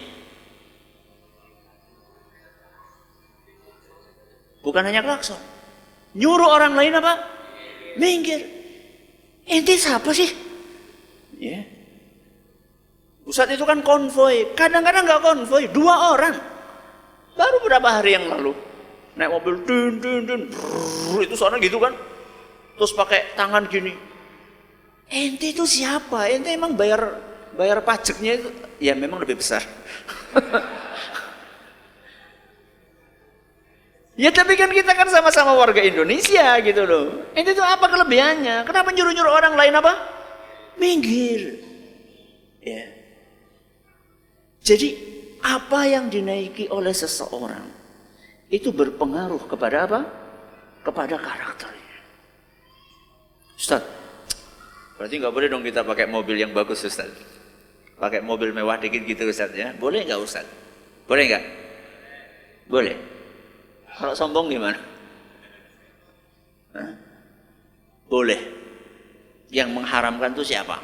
Bukan 4.66 4.82
hanya 4.82 5.06
klakson. 5.06 5.38
Nyuruh 6.18 6.50
orang 6.50 6.74
lain 6.74 6.98
apa? 6.98 7.14
Minggir. 8.02 8.42
Ente 9.46 9.78
siapa 9.78 10.10
sih? 10.10 10.32
Ya. 11.38 11.62
Ustadz 13.30 13.54
itu 13.54 13.66
kan 13.68 13.86
konvoy. 13.86 14.56
Kadang-kadang 14.58 15.06
nggak 15.06 15.22
konvoy, 15.22 15.70
dua 15.70 16.18
orang. 16.18 16.36
Baru 17.36 17.56
beberapa 17.62 18.00
hari 18.00 18.16
yang 18.16 18.26
lalu 18.32 18.56
naik 19.16 19.32
mobil 19.32 19.56
dun 19.64 19.94
dun 20.00 20.22
dun 20.28 20.42
brrr, 20.52 21.24
itu 21.28 21.36
soalnya 21.36 21.60
gitu 21.60 21.78
kan. 21.80 21.92
Terus 22.76 22.92
pakai 22.92 23.36
tangan 23.40 23.66
gini. 23.72 23.94
Ente 25.08 25.56
itu 25.56 25.64
siapa? 25.64 26.28
Ente 26.28 26.52
emang 26.52 26.76
bayar 26.76 27.20
bayar 27.56 27.80
pajaknya 27.82 28.42
itu 28.42 28.48
ya 28.84 28.94
memang 28.94 29.24
lebih 29.24 29.40
besar. 29.40 29.64
Ya 34.16 34.32
tapi 34.32 34.56
kan 34.56 34.72
kita 34.72 34.96
kan 34.96 35.12
sama-sama 35.12 35.52
warga 35.52 35.84
Indonesia 35.84 36.56
gitu 36.64 36.88
loh. 36.88 37.28
Ini 37.36 37.52
tuh 37.52 37.68
apa 37.68 37.92
kelebihannya? 37.92 38.64
Kenapa 38.64 38.96
nyuruh-nyuruh 38.96 39.28
orang 39.28 39.60
lain 39.60 39.76
apa? 39.76 39.92
Minggir. 40.80 41.60
Ya. 42.64 42.96
Jadi 44.64 44.96
apa 45.44 45.84
yang 45.84 46.08
dinaiki 46.08 46.72
oleh 46.72 46.96
seseorang 46.96 47.68
itu 48.48 48.72
berpengaruh 48.72 49.52
kepada 49.52 49.84
apa? 49.84 50.02
Kepada 50.80 51.20
karakternya. 51.20 51.75
Ustaz, 53.56 53.84
berarti 55.00 55.16
nggak 55.16 55.32
boleh 55.32 55.48
dong 55.48 55.64
kita 55.64 55.88
pakai 55.88 56.06
mobil 56.12 56.36
yang 56.36 56.52
bagus 56.52 56.84
Ustaz. 56.84 57.08
Pakai 57.96 58.20
mobil 58.20 58.52
mewah 58.52 58.76
dikit 58.76 59.08
gitu 59.08 59.32
Ustaz 59.32 59.56
ya. 59.56 59.72
Boleh 59.80 60.04
nggak 60.04 60.20
Ustaz? 60.20 60.44
Boleh 61.08 61.24
nggak? 61.32 61.44
Boleh. 62.68 62.96
Kalau 63.96 64.12
sombong 64.12 64.52
gimana? 64.52 64.76
Hah? 66.76 66.92
Boleh. 68.12 68.42
Yang 69.48 69.70
mengharamkan 69.72 70.36
itu 70.36 70.44
siapa? 70.44 70.76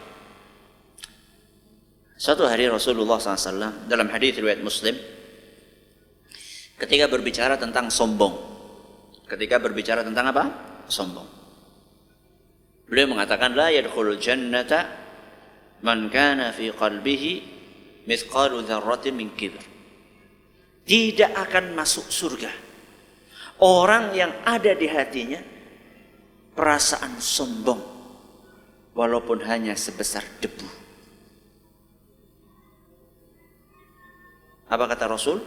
Suatu 2.15 2.45
hari 2.45 2.69
Rasulullah 2.69 3.17
SAW 3.17 3.89
dalam 3.89 4.07
hadis 4.13 4.37
riwayat 4.37 4.61
Muslim 4.61 4.93
ketika 6.77 7.09
berbicara 7.09 7.57
tentang 7.57 7.89
sombong, 7.89 8.37
ketika 9.25 9.57
berbicara 9.57 10.05
tentang 10.05 10.29
apa? 10.29 10.43
Sombong. 10.85 11.40
Beliau 12.91 13.07
mengatakan 13.15 13.55
la 13.55 13.71
yadkhulul 13.71 14.19
jannata 14.19 14.83
man 15.79 16.11
kana 16.11 16.51
fi 16.51 16.75
qalbihi 16.75 17.31
mithqalu 18.03 18.67
dzarratin 18.67 19.15
min 19.15 19.31
kibr. 19.31 19.63
Tidak 20.83 21.31
akan 21.31 21.71
masuk 21.71 22.11
surga 22.11 22.51
orang 23.63 24.11
yang 24.11 24.33
ada 24.43 24.75
di 24.75 24.89
hatinya 24.91 25.39
perasaan 26.51 27.21
sombong 27.21 27.79
walaupun 28.91 29.39
hanya 29.45 29.77
sebesar 29.77 30.25
debu. 30.41 30.67
Apa 34.67 34.83
kata 34.91 35.05
Rasul? 35.07 35.39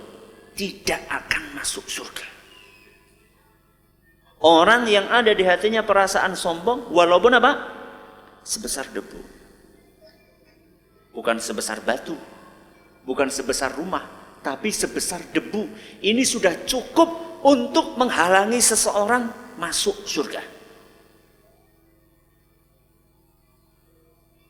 Tidak 0.55 1.01
akan 1.11 1.61
masuk 1.61 1.85
surga. 1.91 2.34
Orang 4.43 4.91
yang 4.91 5.07
ada 5.09 5.31
di 5.31 5.47
hatinya 5.47 5.87
perasaan 5.87 6.35
sombong 6.35 6.91
walaupun 6.91 7.39
apa? 7.39 7.53
Sebesar 8.43 8.91
debu. 8.91 9.21
Bukan 11.15 11.39
sebesar 11.39 11.81
batu. 11.81 12.19
Bukan 13.05 13.29
sebesar 13.29 13.77
rumah, 13.77 14.05
tapi 14.41 14.73
sebesar 14.73 15.21
debu. 15.31 15.69
Ini 16.01 16.23
sudah 16.25 16.65
cukup 16.65 17.41
untuk 17.45 18.01
menghalangi 18.01 18.59
seseorang 18.59 19.57
masuk 19.61 20.09
surga. 20.09 20.43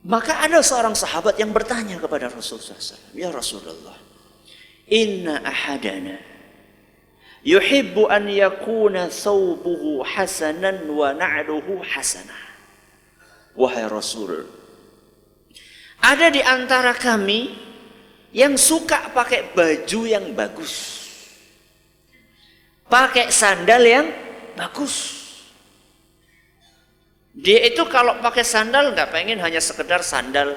Maka 0.05 0.45
ada 0.45 0.61
seorang 0.61 0.93
sahabat 0.93 1.41
yang 1.41 1.49
bertanya 1.51 1.97
kepada 1.97 2.29
Rasulullah 2.29 2.77
SAW, 2.77 3.17
Ya 3.17 3.33
Rasulullah, 3.33 3.97
Inna 4.93 5.41
ahadana 5.41 6.34
yuhibbu 7.45 8.09
an 8.09 8.27
yakuna 8.27 9.13
thawbuhu 9.13 10.01
hasanan 10.03 10.89
wa 10.89 11.13
na'luhu 11.13 11.85
hasanah. 11.85 12.43
Wahai 13.55 13.87
Rasul, 13.87 14.51
ada 16.03 16.27
di 16.33 16.43
antara 16.43 16.91
kami 16.91 17.55
yang 18.35 18.59
suka 18.59 19.15
pakai 19.15 19.55
baju 19.55 20.01
yang 20.09 20.35
bagus. 20.35 21.07
Pakai 22.91 23.31
sandal 23.31 23.83
yang 23.87 24.07
bagus. 24.59 25.23
Dia 27.35 27.67
itu 27.67 27.83
kalau 27.87 28.19
pakai 28.19 28.43
sandal 28.43 28.95
nggak 28.95 29.11
pengen 29.11 29.39
hanya 29.39 29.59
sekedar 29.63 30.03
sandal 30.03 30.55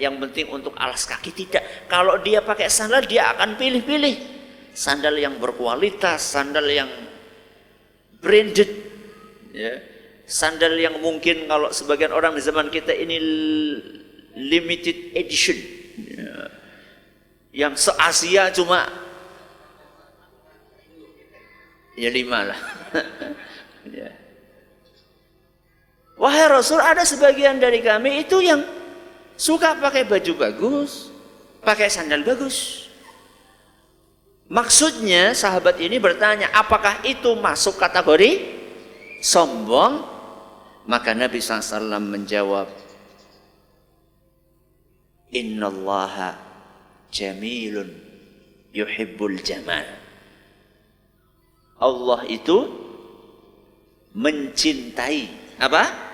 yang 0.00 0.16
penting 0.20 0.48
untuk 0.48 0.72
alas 0.76 1.04
kaki 1.04 1.32
tidak. 1.36 1.64
Kalau 1.88 2.20
dia 2.24 2.40
pakai 2.40 2.68
sandal 2.72 3.04
dia 3.04 3.32
akan 3.36 3.60
pilih-pilih 3.60 4.37
sandal 4.78 5.18
yang 5.18 5.42
berkualitas, 5.42 6.22
sandal 6.22 6.62
yang 6.70 6.86
branded, 8.22 8.70
ya. 9.50 9.74
sandal 10.22 10.78
yang 10.78 11.02
mungkin 11.02 11.50
kalau 11.50 11.74
sebagian 11.74 12.14
orang 12.14 12.38
di 12.38 12.42
zaman 12.46 12.70
kita 12.70 12.94
ini 12.94 13.18
limited 14.38 15.18
edition, 15.18 15.58
ya. 15.98 16.46
yang 17.50 17.74
se 17.74 17.90
Asia 17.98 18.54
cuma 18.54 18.86
ya 21.98 22.10
lima 22.14 22.54
lah. 22.54 22.60
ya. 23.98 24.14
Wahai 26.14 26.46
Rasul, 26.46 26.78
ada 26.78 27.02
sebagian 27.02 27.58
dari 27.58 27.82
kami 27.82 28.22
itu 28.22 28.38
yang 28.42 28.62
suka 29.34 29.74
pakai 29.74 30.06
baju 30.06 30.32
bagus, 30.38 31.10
pakai 31.66 31.90
sandal 31.90 32.22
bagus. 32.22 32.87
Maksudnya 34.48 35.36
sahabat 35.36 35.76
ini 35.76 36.00
bertanya, 36.00 36.48
apakah 36.56 37.04
itu 37.04 37.36
masuk 37.36 37.76
kategori 37.76 38.48
sombong? 39.20 40.00
Maka 40.88 41.12
Nabi 41.12 41.36
SAW 41.36 42.00
menjawab, 42.00 42.68
Innallaha 45.28 46.40
jamilun 47.12 47.92
yuhibbul 48.72 49.36
jamal. 49.44 49.84
Allah 51.76 52.24
itu 52.24 52.58
mencintai 54.16 55.28
apa? 55.60 56.08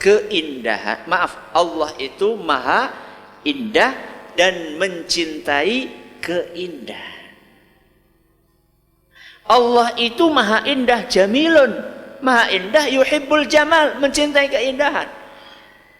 keindahan. 0.00 1.04
Maaf, 1.04 1.52
Allah 1.52 1.92
itu 2.00 2.34
maha 2.40 2.88
indah 3.44 3.92
dan 4.34 4.80
mencintai 4.80 5.92
keindahan. 6.24 7.19
Allah 9.50 9.98
itu 9.98 10.30
maha 10.30 10.62
indah 10.62 11.10
jamilun. 11.10 11.74
Maha 12.22 12.54
indah 12.54 12.86
yuhibbul 12.86 13.50
jamal, 13.50 13.98
mencintai 13.98 14.46
keindahan. 14.46 15.10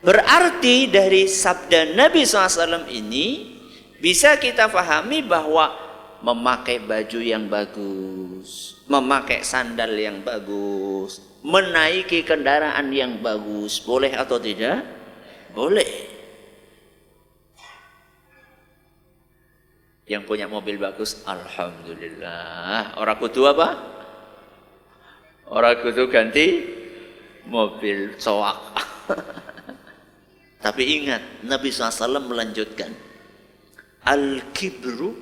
Berarti 0.01 0.87
dari 0.87 1.27
sabda 1.27 1.93
Nabi 1.99 2.23
SAW 2.23 2.87
ini 2.89 3.59
bisa 3.99 4.39
kita 4.39 4.71
pahami 4.71 5.27
bahwa 5.27 5.75
memakai 6.23 6.79
baju 6.79 7.21
yang 7.21 7.51
bagus, 7.51 8.81
memakai 8.87 9.43
sandal 9.43 9.93
yang 9.99 10.23
bagus, 10.23 11.21
menaiki 11.43 12.23
kendaraan 12.23 12.93
yang 12.95 13.19
bagus 13.19 13.81
boleh 13.83 14.13
atau 14.15 14.39
tidak? 14.39 14.85
Boleh. 15.53 16.20
Yang 20.11 20.27
punya 20.27 20.51
mobil 20.51 20.75
bagus, 20.75 21.23
alhamdulillah. 21.23 22.99
Orang 22.99 23.23
kudu 23.23 23.47
apa? 23.47 23.79
Orang 25.47 25.87
kudu 25.87 26.11
ganti 26.11 26.67
mobil 27.47 28.19
cowok. 28.19 28.59
Tapi 30.67 30.83
ingat, 30.99 31.47
Nabi 31.47 31.71
SAW 31.71 32.27
melanjutkan, 32.27 32.91
al-kibru. 34.03 35.15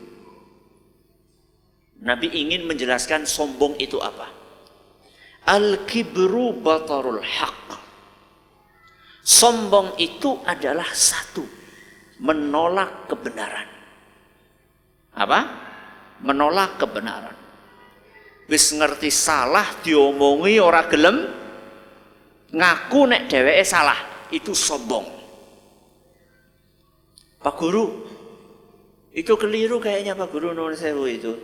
Nabi 2.01 2.33
ingin 2.33 2.65
menjelaskan 2.65 3.29
sombong 3.29 3.77
itu 3.77 4.01
apa? 4.01 4.25
Al-kibru 5.45 6.57
batarul 6.65 7.21
haq. 7.21 7.77
Sombong 9.21 10.01
itu 10.01 10.41
adalah 10.49 10.89
satu. 10.97 11.45
Menolak 12.25 13.13
kebenaran. 13.13 13.78
Apa? 15.19 15.41
Menolak 16.23 16.79
kebenaran. 16.79 17.35
Wis 18.47 18.73
ngerti 18.73 19.11
salah 19.13 19.67
diomongi 19.85 20.57
ora 20.63 20.87
gelem 20.89 21.27
ngaku 22.49 23.01
nek 23.05 23.29
dheweke 23.29 23.67
salah 23.67 23.99
itu 24.33 24.55
sombong. 24.55 25.05
Pak 27.39 27.55
Guru, 27.55 27.87
itu 29.13 29.31
keliru 29.37 29.79
kayaknya 29.79 30.17
Pak 30.17 30.33
Guru 30.33 30.57
nomor 30.57 30.75
sewu 30.75 31.07
itu. 31.07 31.35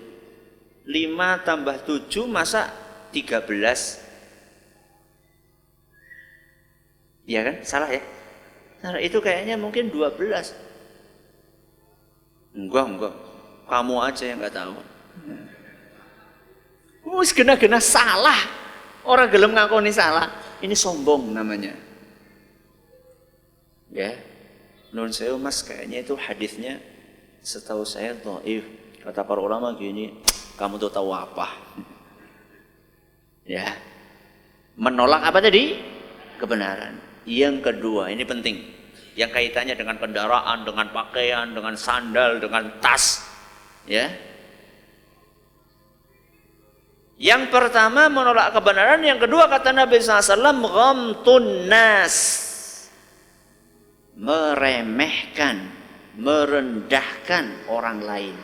5 0.85 1.49
tambah 1.49 1.77
7 1.89 2.29
masa 2.29 2.69
13 3.09 4.05
Ya 7.25 7.41
kan? 7.41 7.65
Salah 7.65 7.89
ya? 7.89 8.05
Salah 8.85 9.01
itu 9.01 9.17
kayaknya 9.17 9.57
mungkin 9.57 9.89
12 9.89 10.53
Enggak, 12.53 12.85
enggak 12.85 13.34
Kamu 13.65 13.95
aja 14.01 14.25
yang 14.29 14.39
enggak 14.41 14.57
tahu 14.57 14.77
Wis 17.21 17.33
gena-gena 17.33 17.81
salah 17.81 18.39
Orang 19.05 19.29
gelem 19.29 19.53
ngakoni 19.53 19.93
salah 19.93 20.29
Ini 20.65 20.73
sombong 20.73 21.33
namanya 21.33 21.77
Ya 23.93 24.17
Nun 24.95 25.11
saya 25.11 25.35
mas 25.37 25.61
kayaknya 25.65 26.05
itu 26.05 26.15
hadisnya 26.17 26.81
Setahu 27.45 27.85
saya 27.85 28.17
dhaif 28.17 28.65
Kata 29.05 29.21
para 29.25 29.41
ulama 29.41 29.77
gini 29.77 30.17
Kamu 30.57 30.81
tuh 30.81 30.89
tahu 30.89 31.13
apa 31.13 31.65
Ya. 33.45 33.77
Menolak 34.75 35.31
apa 35.31 35.39
tadi? 35.39 35.79
Kebenaran. 36.41 36.99
Yang 37.29 37.71
kedua, 37.71 38.11
ini 38.11 38.25
penting. 38.27 38.57
Yang 39.15 39.31
kaitannya 39.31 39.77
dengan 39.79 39.97
kendaraan, 40.01 40.67
dengan 40.67 40.91
pakaian, 40.91 41.55
dengan 41.55 41.79
sandal, 41.79 42.43
dengan 42.43 42.67
tas. 42.83 43.23
Ya. 43.85 44.09
Yang 47.15 47.53
pertama 47.55 48.11
menolak 48.11 48.51
kebenaran, 48.51 49.01
yang 49.07 49.23
kedua 49.23 49.47
kata 49.47 49.71
Nabi 49.71 50.03
SAW, 50.03 50.67
ghamtun 50.67 51.71
nas. 51.71 52.17
Meremehkan, 54.19 55.71
merendahkan 56.19 57.71
orang 57.71 57.99
lain. 58.03 58.37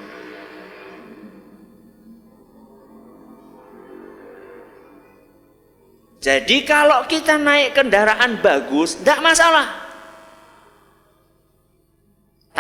Jadi 6.21 6.69
kalau 6.69 7.09
kita 7.09 7.41
naik 7.41 7.73
kendaraan 7.73 8.45
bagus, 8.45 9.01
tidak 9.01 9.25
masalah. 9.25 9.80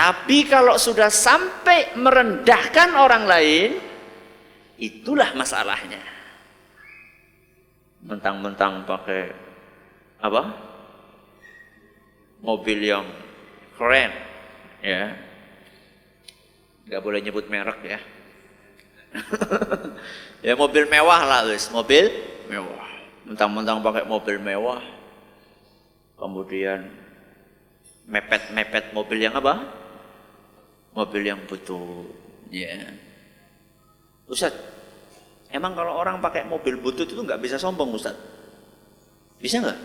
Tapi 0.00 0.48
kalau 0.48 0.80
sudah 0.80 1.12
sampai 1.12 1.92
merendahkan 1.92 2.96
orang 2.96 3.28
lain, 3.28 3.76
itulah 4.80 5.36
masalahnya. 5.36 6.00
Mentang-mentang 8.00 8.88
pakai 8.88 9.28
apa? 10.24 10.56
Mobil 12.40 12.80
yang 12.80 13.04
keren, 13.76 14.08
ya. 14.80 15.12
Gak 16.88 17.04
boleh 17.04 17.20
nyebut 17.20 17.44
merek 17.52 17.84
ya. 17.84 18.00
ya 20.48 20.56
mobil 20.56 20.88
mewah 20.88 21.28
lah 21.28 21.44
guys, 21.44 21.68
mobil 21.68 22.08
mewah 22.48 22.88
mentang-mentang 23.26 23.82
pakai 23.82 24.06
mobil 24.06 24.38
mewah 24.38 24.80
kemudian 26.14 26.88
mepet-mepet 28.06 28.94
mobil 28.94 29.18
yang 29.26 29.34
apa? 29.34 29.79
Mobil 30.90 31.22
yang 31.22 31.40
butut. 31.46 32.10
Ya. 32.50 32.90
Ustaz, 34.26 34.54
emang 35.50 35.74
kalau 35.74 35.94
orang 35.94 36.18
pakai 36.18 36.46
mobil 36.46 36.78
butut 36.78 37.06
itu 37.06 37.18
nggak 37.18 37.42
bisa 37.42 37.58
sombong 37.58 37.94
Ustaz? 37.94 38.14
Bisa 39.38 39.62
nggak? 39.62 39.78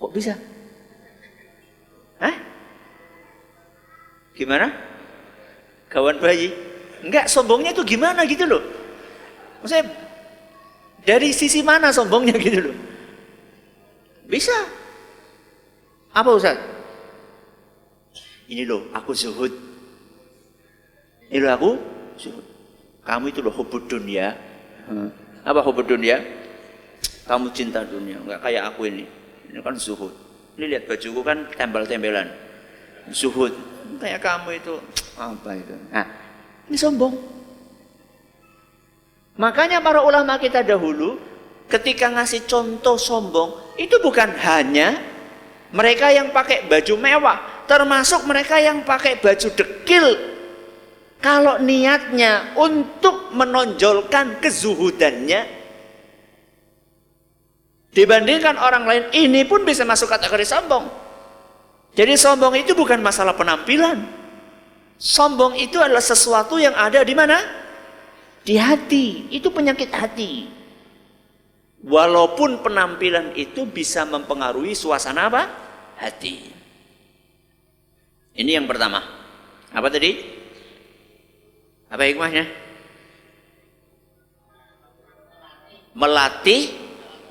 Kok 0.00 0.12
bisa? 0.12 0.34
Hah? 2.20 2.36
Gimana? 4.34 4.68
Kawan 5.92 6.18
bayi? 6.18 6.50
Enggak, 7.04 7.28
sombongnya 7.28 7.76
itu 7.76 7.84
gimana 7.84 8.24
gitu 8.24 8.48
loh. 8.48 8.64
Maksudnya 9.60 9.92
dari 11.04 11.30
sisi 11.36 11.60
mana 11.60 11.92
sombongnya 11.92 12.36
gitu 12.40 12.72
loh. 12.72 12.76
Bisa. 14.24 14.56
Apa 16.16 16.32
Ustaz? 16.32 16.73
Ini 18.48 18.62
loh, 18.68 18.92
aku 18.92 19.16
zuhud. 19.16 19.52
Ini 21.32 21.40
loh 21.40 21.52
aku 21.56 21.70
zuhud. 22.20 22.46
Kamu 23.04 23.24
itu 23.32 23.40
loh 23.40 23.52
hubud 23.52 23.88
dunia. 23.88 24.36
Apa 25.44 25.60
hubud 25.64 25.88
dunia? 25.88 26.20
Kamu 27.24 27.52
cinta 27.56 27.80
dunia, 27.84 28.20
enggak 28.20 28.40
kayak 28.44 28.72
aku 28.72 28.88
ini. 28.88 29.04
Ini 29.48 29.60
kan 29.64 29.76
zuhud. 29.80 30.12
Ini 30.60 30.64
lihat 30.76 30.84
bajuku 30.88 31.20
kan 31.24 31.48
tembel-tembelan. 31.56 32.28
Zuhud. 33.12 33.52
Kayak 34.00 34.20
kamu 34.24 34.60
itu 34.60 34.74
apa 35.16 35.50
itu? 35.56 35.74
Nah, 35.92 36.06
ini 36.68 36.76
sombong. 36.76 37.14
Makanya 39.36 39.82
para 39.82 40.00
ulama 40.00 40.38
kita 40.38 40.62
dahulu 40.62 41.18
ketika 41.68 42.12
ngasih 42.12 42.46
contoh 42.46 42.96
sombong 42.96 43.76
itu 43.80 43.98
bukan 43.98 44.30
hanya 44.40 45.00
mereka 45.74 46.14
yang 46.14 46.30
pakai 46.30 46.70
baju 46.70 46.94
mewah, 46.94 47.38
termasuk 47.64 48.24
mereka 48.28 48.60
yang 48.60 48.84
pakai 48.84 49.20
baju 49.20 49.48
dekil. 49.52 50.06
Kalau 51.24 51.56
niatnya 51.56 52.52
untuk 52.52 53.32
menonjolkan 53.32 54.44
kezuhudannya 54.44 55.40
dibandingkan 57.96 58.60
orang 58.60 58.84
lain, 58.84 59.04
ini 59.16 59.40
pun 59.48 59.64
bisa 59.64 59.88
masuk 59.88 60.12
kategori 60.12 60.44
sombong. 60.44 60.84
Jadi 61.94 62.12
sombong 62.18 62.60
itu 62.60 62.76
bukan 62.76 63.00
masalah 63.00 63.32
penampilan. 63.32 64.04
Sombong 65.00 65.56
itu 65.56 65.80
adalah 65.80 66.04
sesuatu 66.04 66.60
yang 66.60 66.74
ada 66.76 67.00
di 67.00 67.14
mana? 67.16 67.40
Di 68.44 68.60
hati. 68.60 69.32
Itu 69.32 69.48
penyakit 69.48 69.90
hati. 69.94 70.50
Walaupun 71.84 72.64
penampilan 72.64 73.36
itu 73.36 73.68
bisa 73.68 74.04
mempengaruhi 74.08 74.72
suasana 74.72 75.28
apa? 75.28 75.42
Hati. 76.00 76.53
Ini 78.34 78.58
yang 78.58 78.66
pertama. 78.66 78.98
Apa 79.70 79.86
tadi? 79.86 80.18
Apa 81.86 82.02
hikmahnya? 82.02 82.44
Melatih 85.94 86.74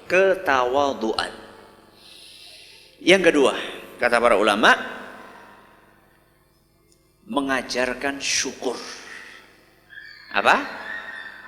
ketawaduan. 0.07 1.31
Yang 3.03 3.21
kedua, 3.27 3.53
kata 3.99 4.23
para 4.23 4.39
ulama, 4.39 4.71
mengajarkan 7.27 8.23
syukur. 8.23 8.79
Apa? 10.31 10.55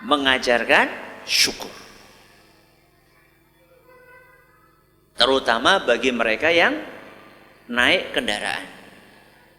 Mengajarkan 0.03 0.91
syukur. 1.23 1.71
Terutama 5.15 5.79
bagi 5.79 6.11
mereka 6.11 6.51
yang 6.51 6.75
naik 7.71 8.11
kendaraan. 8.11 8.67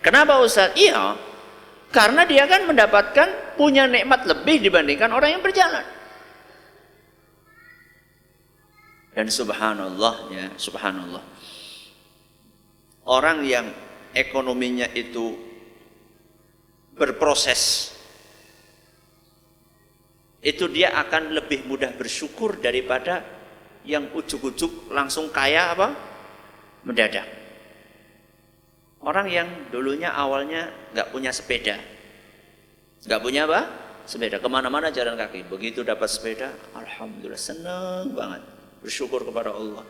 Kenapa 0.06 0.38
Ustaz? 0.38 0.70
Iya, 0.78 1.18
karena 1.90 2.22
dia 2.22 2.46
kan 2.46 2.62
mendapatkan 2.62 3.58
punya 3.58 3.90
nikmat 3.90 4.22
lebih 4.22 4.62
dibandingkan 4.62 5.10
orang 5.10 5.34
yang 5.34 5.42
berjalan. 5.42 5.82
Dan 9.10 9.26
subhanallah 9.26 10.30
ya, 10.30 10.46
subhanallah. 10.54 11.24
Orang 13.02 13.42
yang 13.42 13.66
ekonominya 14.14 14.86
itu 14.94 15.34
berproses 16.94 17.90
itu 20.38 20.70
dia 20.70 20.94
akan 20.94 21.34
lebih 21.34 21.66
mudah 21.66 21.90
bersyukur 21.98 22.62
daripada 22.62 23.26
yang 23.82 24.14
ujuk-ujuk 24.14 24.94
langsung 24.94 25.34
kaya 25.34 25.74
apa? 25.74 25.90
mendadak. 26.86 27.35
Orang 29.06 29.30
yang 29.30 29.46
dulunya 29.70 30.10
awalnya 30.10 30.66
nggak 30.90 31.14
punya 31.14 31.30
sepeda, 31.30 31.78
nggak 33.06 33.22
punya 33.22 33.46
apa? 33.46 33.60
Sepeda 34.02 34.42
ke 34.42 34.48
mana-mana 34.50 34.90
jalan 34.90 35.14
kaki. 35.14 35.46
Begitu 35.46 35.86
dapat 35.86 36.10
sepeda, 36.10 36.50
alhamdulillah 36.74 37.38
seneng 37.38 38.10
banget, 38.18 38.42
bersyukur 38.82 39.22
kepada 39.22 39.54
Allah. 39.54 39.86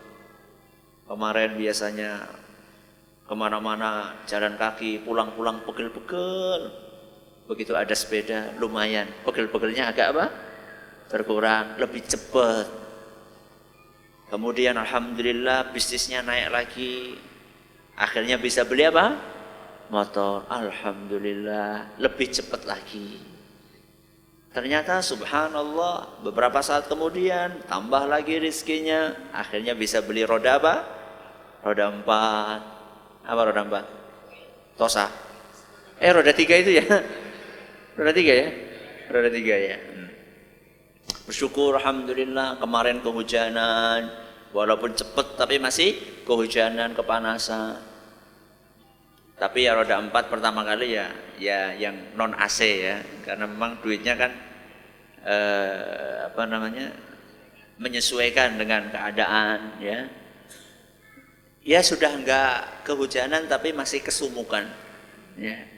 Kemarin 1.09 1.57
biasanya 1.57 2.29
ke 3.25 3.33
mana-mana 3.33 4.21
jalan 4.29 4.53
kaki, 4.53 5.01
pulang-pulang 5.01 5.65
pegel-pegel. 5.65 6.69
Begitu 7.49 7.73
ada 7.73 7.97
sepeda, 7.97 8.53
lumayan. 8.61 9.09
Pegel-pegelnya 9.25 9.97
agak 9.97 10.13
apa? 10.13 10.25
Berkurang, 11.09 11.81
lebih 11.81 12.05
cepat. 12.05 12.69
Kemudian 14.29 14.77
alhamdulillah 14.77 15.73
bisnisnya 15.73 16.21
naik 16.21 16.49
lagi. 16.53 17.17
Akhirnya 17.97 18.37
bisa 18.37 18.61
beli 18.61 18.85
apa? 18.85 19.17
Motor. 19.89 20.45
Alhamdulillah, 20.53 21.97
lebih 21.97 22.29
cepat 22.29 22.69
lagi. 22.69 23.17
Ternyata 24.53 25.01
subhanallah 25.01 26.21
beberapa 26.21 26.61
saat 26.61 26.85
kemudian 26.85 27.65
tambah 27.65 28.05
lagi 28.05 28.37
rizkinya. 28.37 29.33
Akhirnya 29.33 29.73
bisa 29.73 30.05
beli 30.05 30.21
roda 30.29 30.61
apa? 30.61 30.75
Roda 31.65 31.89
empat. 31.89 32.61
Apa 33.25 33.41
roda 33.49 33.61
empat? 33.65 33.85
Tosa. 34.77 35.09
Eh 35.97 36.13
roda 36.13 36.29
tiga 36.37 36.53
itu 36.53 36.77
ya? 36.77 36.85
Roda 37.97 38.13
tiga 38.13 38.29
ya? 38.29 38.49
Roda 39.09 39.29
tiga 39.33 39.55
ya. 39.57 39.77
Hmm. 39.81 40.09
Bersyukur 41.25 41.81
Alhamdulillah 41.81 42.61
kemarin 42.61 43.01
kehujanan 43.01 44.26
Walaupun 44.55 44.95
cepat 44.95 45.35
tapi 45.35 45.59
masih 45.59 45.95
kehujanan, 46.23 46.95
kepanasan. 46.95 47.79
Tapi 49.37 49.69
ya 49.69 49.77
roda 49.77 50.01
empat 50.01 50.33
pertama 50.33 50.65
kali 50.65 50.97
ya 50.97 51.13
ya 51.37 51.75
yang 51.77 52.15
non 52.17 52.33
AC 52.33 52.59
ya. 52.65 52.97
Karena 53.21 53.45
memang 53.45 53.77
duitnya 53.83 54.17
kan 54.17 54.31
eh, 55.21 56.31
apa 56.31 56.43
namanya 56.47 56.89
menyesuaikan 57.77 58.57
dengan 58.57 58.89
keadaan 58.89 59.77
ya. 59.83 59.99
Ya 61.67 61.79
sudah 61.83 62.15
enggak 62.15 62.87
kehujanan 62.87 63.45
tapi 63.51 63.75
masih 63.75 63.99
kesumukan 63.99 64.65
ya. 65.35 65.77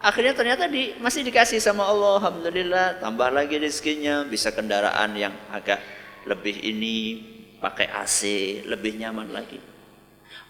Akhirnya 0.00 0.32
ternyata 0.32 0.64
di, 0.64 0.96
masih 0.96 1.20
dikasih 1.28 1.60
sama 1.60 1.84
Allah, 1.84 2.16
Alhamdulillah, 2.24 3.04
tambah 3.04 3.28
lagi 3.28 3.60
rezekinya, 3.60 4.24
bisa 4.24 4.48
kendaraan 4.48 5.12
yang 5.12 5.36
agak 5.52 5.76
lebih 6.24 6.56
ini, 6.56 7.20
pakai 7.60 7.92
AC, 7.92 8.20
lebih 8.64 8.96
nyaman 8.96 9.30
lagi. 9.30 9.60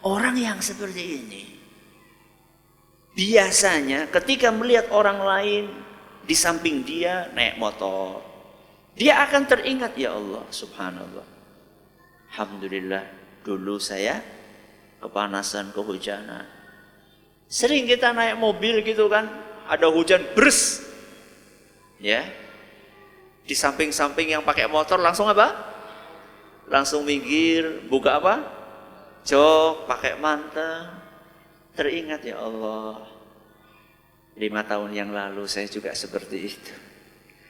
Orang 0.06 0.38
yang 0.38 0.62
seperti 0.64 1.02
ini, 1.20 1.44
biasanya 3.12 4.08
ketika 4.08 4.48
melihat 4.48 4.88
orang 4.94 5.20
lain 5.20 5.64
di 6.24 6.32
samping 6.32 6.86
dia 6.86 7.28
naik 7.36 7.60
motor, 7.60 8.22
dia 8.96 9.20
akan 9.26 9.42
teringat, 9.44 9.98
ya 9.98 10.16
Allah, 10.16 10.46
subhanallah. 10.48 11.26
Alhamdulillah, 12.32 13.04
dulu 13.44 13.76
saya 13.76 14.22
kepanasan, 15.02 15.74
kehujanan, 15.74 16.60
Sering 17.50 17.82
kita 17.82 18.14
naik 18.14 18.38
mobil 18.38 18.78
gitu 18.86 19.10
kan, 19.10 19.26
ada 19.66 19.90
hujan 19.90 20.22
bers. 20.38 20.86
Ya. 21.98 22.22
Di 23.42 23.58
samping-samping 23.58 24.30
yang 24.38 24.46
pakai 24.46 24.70
motor 24.70 25.02
langsung 25.02 25.26
apa? 25.26 25.69
Langsung 26.70 27.02
minggir, 27.02 27.82
buka 27.90 28.22
apa? 28.22 28.34
Jok, 29.26 29.90
pakai 29.90 30.14
manteng. 30.22 30.86
Teringat 31.74 32.22
ya 32.22 32.38
Allah. 32.38 33.10
Lima 34.38 34.62
tahun 34.62 34.94
yang 34.94 35.10
lalu 35.10 35.50
saya 35.50 35.66
juga 35.66 35.90
seperti 35.92 36.38
itu. 36.38 36.74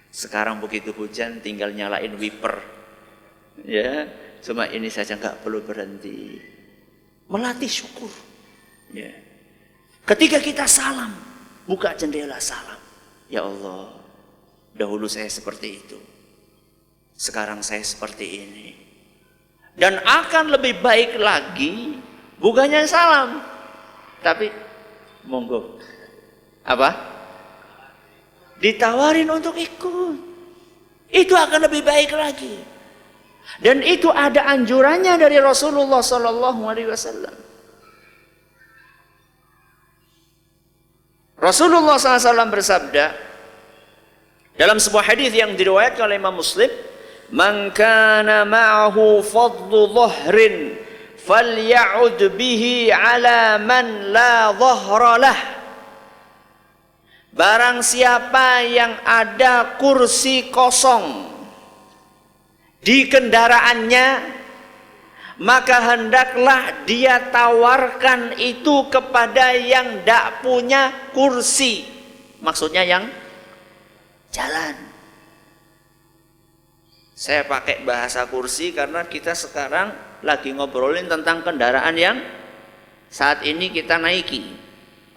Sekarang 0.08 0.58
begitu 0.58 0.90
hujan 0.96 1.44
tinggal 1.44 1.70
nyalain 1.70 2.16
wiper. 2.16 2.64
Ya, 3.62 4.08
cuma 4.40 4.64
ini 4.72 4.88
saja 4.88 5.14
nggak 5.20 5.44
perlu 5.44 5.60
berhenti. 5.62 6.40
Melatih 7.28 7.70
syukur. 7.70 8.10
Ya. 8.90 9.12
Ketika 10.02 10.40
kita 10.42 10.64
salam, 10.64 11.12
buka 11.68 11.92
jendela 11.94 12.40
salam. 12.40 12.80
Ya 13.30 13.46
Allah, 13.46 13.94
dahulu 14.74 15.06
saya 15.06 15.30
seperti 15.30 15.78
itu. 15.78 16.00
Sekarang 17.14 17.60
saya 17.62 17.84
seperti 17.84 18.26
ini. 18.42 18.89
Dan 19.78 20.02
akan 20.02 20.54
lebih 20.54 20.82
baik 20.82 21.16
lagi 21.16 21.98
bukannya 22.40 22.84
salam, 22.84 23.42
tapi 24.20 24.50
monggo. 25.24 25.78
Apa? 26.66 26.90
Ditawarin 28.60 29.30
untuk 29.30 29.56
ikut. 29.56 30.16
Itu 31.10 31.34
akan 31.34 31.66
lebih 31.66 31.82
baik 31.82 32.12
lagi. 32.14 32.60
Dan 33.58 33.82
itu 33.82 34.06
ada 34.12 34.46
anjurannya 34.46 35.16
dari 35.18 35.40
Rasulullah 35.42 36.04
Sallallahu 36.04 36.60
Alaihi 36.70 36.86
Wasallam. 36.86 37.34
Rasulullah 41.40 41.96
SAW 41.96 42.52
bersabda 42.52 43.16
dalam 44.60 44.76
sebuah 44.76 45.08
hadis 45.08 45.32
yang 45.32 45.56
diriwayatkan 45.56 46.04
oleh 46.04 46.20
Imam 46.20 46.36
Muslim, 46.36 46.68
"Man 47.30 47.70
kana 47.70 48.42
ma'ahu 48.42 49.22
fadlu 49.22 49.90
dhahrin 49.94 50.74
falya'ud 51.14 52.18
bihi 52.34 52.90
'ala 52.90 53.56
man 53.62 54.10
la 54.10 54.50
dhahra 54.54 55.14
lah." 55.18 55.40
Barang 57.30 57.86
siapa 57.86 58.66
yang 58.66 58.98
ada 59.06 59.78
kursi 59.78 60.50
kosong 60.50 61.30
di 62.82 63.06
kendaraannya 63.06 64.40
maka 65.40 65.96
hendaklah 65.96 66.84
dia 66.84 67.32
tawarkan 67.32 68.36
itu 68.36 68.92
kepada 68.92 69.56
yang 69.56 70.04
tidak 70.04 70.44
punya 70.44 70.92
kursi. 71.16 71.88
Maksudnya 72.44 72.84
yang 72.84 73.08
jalan. 74.28 74.89
Saya 77.20 77.44
pakai 77.44 77.84
bahasa 77.84 78.24
kursi 78.24 78.72
karena 78.72 79.04
kita 79.04 79.36
sekarang 79.36 79.92
lagi 80.24 80.56
ngobrolin 80.56 81.04
tentang 81.04 81.44
kendaraan 81.44 81.92
yang 81.92 82.16
saat 83.12 83.44
ini 83.44 83.68
kita 83.68 84.00
naiki. 84.00 84.56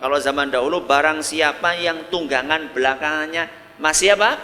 Kalau 0.03 0.19
zaman 0.19 0.51
dahulu 0.51 0.83
barang 0.83 1.23
siapa 1.23 1.79
yang 1.79 2.11
tunggangan 2.11 2.75
belakangnya 2.75 3.47
masih 3.79 4.19
apa? 4.19 4.35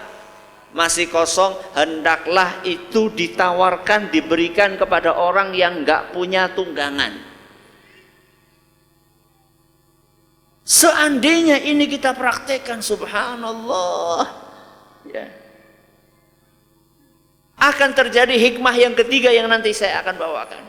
masih 0.71 1.11
kosong. 1.11 1.51
Hendaklah 1.75 2.63
itu 2.63 3.11
ditawarkan 3.11 4.07
diberikan 4.07 4.79
kepada 4.79 5.19
orang 5.19 5.51
yang 5.51 5.83
nggak 5.83 6.15
punya 6.15 6.47
tunggangan. 6.55 7.11
Seandainya 10.63 11.59
ini 11.59 11.91
kita 11.91 12.15
praktekkan 12.15 12.79
subhanallah. 12.79 14.47
Ya 15.11 15.38
akan 17.59 17.89
terjadi 17.91 18.35
hikmah 18.39 18.75
yang 18.75 18.95
ketiga 18.95 19.29
yang 19.29 19.51
nanti 19.51 19.75
saya 19.75 19.99
akan 20.01 20.15
bawakan 20.15 20.63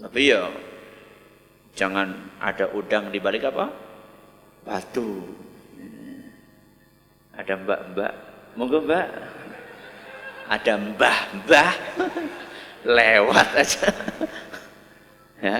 tapi 0.00 0.32
ya 0.32 0.48
jangan 1.76 2.12
ada 2.40 2.68
udang 2.72 3.08
di 3.12 3.20
balik 3.20 3.48
apa 3.48 3.84
batu. 4.64 5.20
Ada 7.36 7.54
mbak-mbak, 7.60 8.12
monggo 8.56 8.80
mbak. 8.82 9.08
Ada 10.44 10.76
mbah-mbah, 10.76 11.72
lewat 12.84 13.48
aja. 13.56 13.88
ya. 15.40 15.58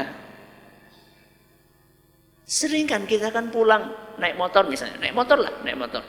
Sering 2.44 2.84
kan 2.84 3.08
kita 3.08 3.32
kan 3.32 3.48
pulang 3.48 3.88
naik 4.20 4.36
motor 4.36 4.68
misalnya, 4.68 5.00
naik 5.00 5.16
motor 5.16 5.40
lah, 5.40 5.52
naik 5.64 5.80
motor. 5.80 6.04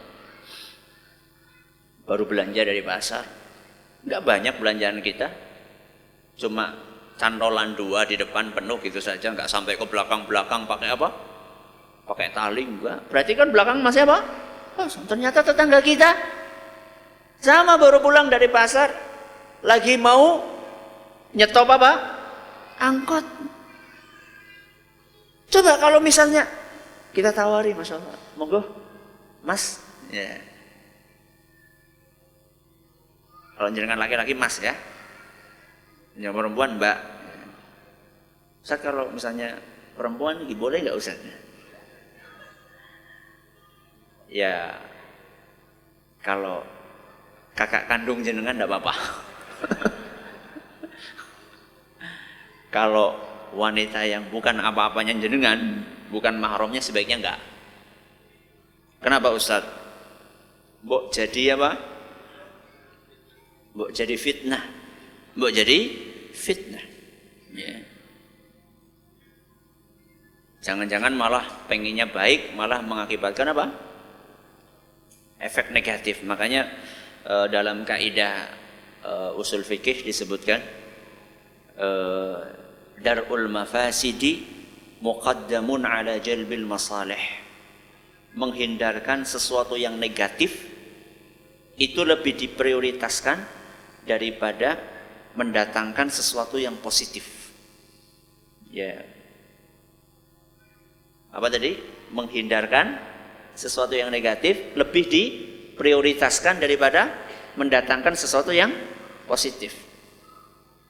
Baru 2.06 2.30
belanja 2.30 2.62
dari 2.62 2.86
pasar, 2.86 3.26
nggak 4.06 4.22
banyak 4.22 4.56
belanjaan 4.62 5.02
kita, 5.02 5.28
cuma 6.38 6.78
cantolan 7.18 7.74
dua 7.74 8.06
di 8.06 8.14
depan 8.16 8.54
penuh 8.54 8.78
gitu 8.86 9.02
saja, 9.02 9.34
nggak 9.34 9.50
sampai 9.50 9.74
ke 9.74 9.86
belakang-belakang 9.90 10.70
pakai 10.70 10.94
apa? 10.94 11.10
pakai 12.06 12.30
tali 12.32 12.64
enggak. 12.64 13.10
Berarti 13.10 13.34
kan 13.34 13.50
belakang 13.50 13.82
masih 13.82 14.06
apa? 14.06 14.22
Oh, 14.78 14.88
ternyata 15.10 15.42
tetangga 15.42 15.82
kita 15.82 16.14
sama 17.42 17.76
baru 17.82 18.00
pulang 18.00 18.30
dari 18.30 18.48
pasar 18.48 18.94
lagi 19.66 19.98
mau 19.98 20.46
nyetop 21.34 21.68
apa? 21.68 21.92
Angkot. 22.78 23.26
Coba 25.50 25.80
kalau 25.82 26.00
misalnya 26.04 26.46
kita 27.16 27.32
tawari, 27.32 27.72
masya 27.72 27.96
Allah, 27.96 28.20
monggo, 28.36 28.62
Mas, 29.40 29.80
ya. 30.12 30.36
Kalau 33.56 33.70
jenengan 33.72 34.00
laki-laki 34.00 34.36
Mas 34.36 34.60
ya, 34.60 34.76
yang 36.20 36.36
perempuan 36.36 36.76
Mbak. 36.76 36.98
Ustaz 38.66 38.80
kalau 38.84 39.08
misalnya 39.12 39.56
perempuan 39.96 40.44
boleh 40.58 40.84
nggak 40.84 40.98
Ustaz? 40.98 41.20
ya 44.26 44.76
kalau 46.20 46.60
kakak 47.56 47.88
kandung 47.88 48.20
jenengan 48.20 48.58
tidak 48.58 48.68
apa-apa. 48.68 48.94
kalau 52.76 53.16
wanita 53.56 54.04
yang 54.04 54.28
bukan 54.28 54.60
apa-apanya 54.60 55.16
jenengan, 55.16 55.88
bukan 56.12 56.36
mahramnya 56.36 56.84
sebaiknya 56.84 57.18
enggak. 57.24 57.40
Kenapa 59.00 59.32
Ustadz? 59.32 59.72
Mbok 60.84 61.14
jadi 61.14 61.56
apa? 61.56 61.95
Mbok 63.76 63.92
jadi 63.92 64.16
fitnah. 64.16 64.64
Mbok 65.36 65.52
jadi 65.52 65.78
fitnah. 66.32 66.86
Ya. 67.52 67.76
Jangan-jangan 70.66 71.14
malah 71.14 71.46
pengennya 71.70 72.10
baik, 72.10 72.58
malah 72.58 72.82
mengakibatkan 72.82 73.54
apa? 73.54 73.86
efek 75.40 75.70
negatif. 75.70 76.24
Makanya 76.24 76.66
uh, 77.28 77.46
dalam 77.52 77.84
kaidah 77.84 78.50
uh, 79.06 79.32
usul 79.40 79.62
fikih 79.62 80.02
disebutkan 80.02 80.64
uh, 81.78 82.40
darul 83.00 83.46
mafasidi 83.52 84.42
muqaddamun 85.04 85.86
ala 85.86 86.18
jalbil 86.18 86.66
masalih. 86.66 87.22
Menghindarkan 88.36 89.24
sesuatu 89.24 89.80
yang 89.80 89.96
negatif 89.96 90.68
itu 91.80 92.04
lebih 92.04 92.36
diprioritaskan 92.36 93.40
daripada 94.06 94.80
mendatangkan 95.36 96.08
sesuatu 96.08 96.56
yang 96.56 96.80
positif. 96.80 97.52
Ya. 98.72 99.04
Apa 101.36 101.52
tadi? 101.52 101.76
Menghindarkan 102.16 102.96
sesuatu 103.58 103.98
yang 103.98 104.08
negatif 104.14 104.78
lebih 104.78 105.10
diprioritaskan 105.12 106.64
daripada 106.64 107.12
mendatangkan 107.60 108.16
sesuatu 108.16 108.56
yang 108.56 108.72
positif. 109.28 109.76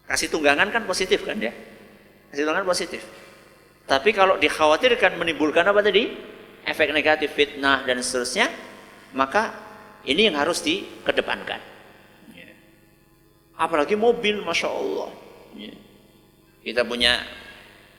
Kasih 0.06 0.30
tunggangan 0.30 0.70
kan 0.70 0.86
positif 0.86 1.26
kan 1.26 1.42
ya? 1.42 1.50
Kasih 2.30 2.46
tunggangan 2.46 2.70
positif. 2.70 3.02
Tapi 3.86 4.14
kalau 4.14 4.38
dikhawatirkan 4.38 5.18
menimbulkan 5.18 5.66
apa 5.66 5.82
tadi? 5.82 6.10
Efek 6.66 6.90
negatif, 6.90 7.38
fitnah 7.38 7.86
dan 7.86 8.02
seterusnya, 8.02 8.50
maka 9.14 9.54
ini 10.06 10.30
yang 10.30 10.38
harus 10.42 10.66
dikedepankan. 10.66 11.75
Ya. 13.56 13.64
Apalagi 13.64 13.96
mobil, 13.96 14.44
masya 14.44 14.68
Allah. 14.68 15.10
Ya. 15.56 15.74
Kita 16.62 16.84
punya 16.84 17.24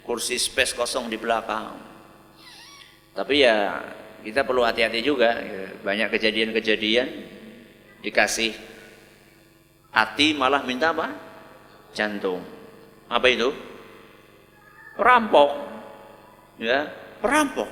kursi 0.05 0.37
space 0.37 0.77
kosong 0.77 1.09
di 1.09 1.17
belakang. 1.17 1.73
Tapi 3.17 3.41
ya 3.41 3.81
kita 4.27 4.43
perlu 4.43 4.67
hati-hati 4.67 5.01
juga 5.01 5.39
banyak 5.87 6.11
kejadian-kejadian 6.11 7.09
dikasih 8.03 8.53
hati 9.95 10.35
malah 10.35 10.67
minta 10.67 10.91
apa 10.91 11.15
jantung 11.95 12.43
apa 13.07 13.27
itu 13.31 13.55
perampok 14.99 15.51
ya 16.59 16.91
perampok 17.23 17.71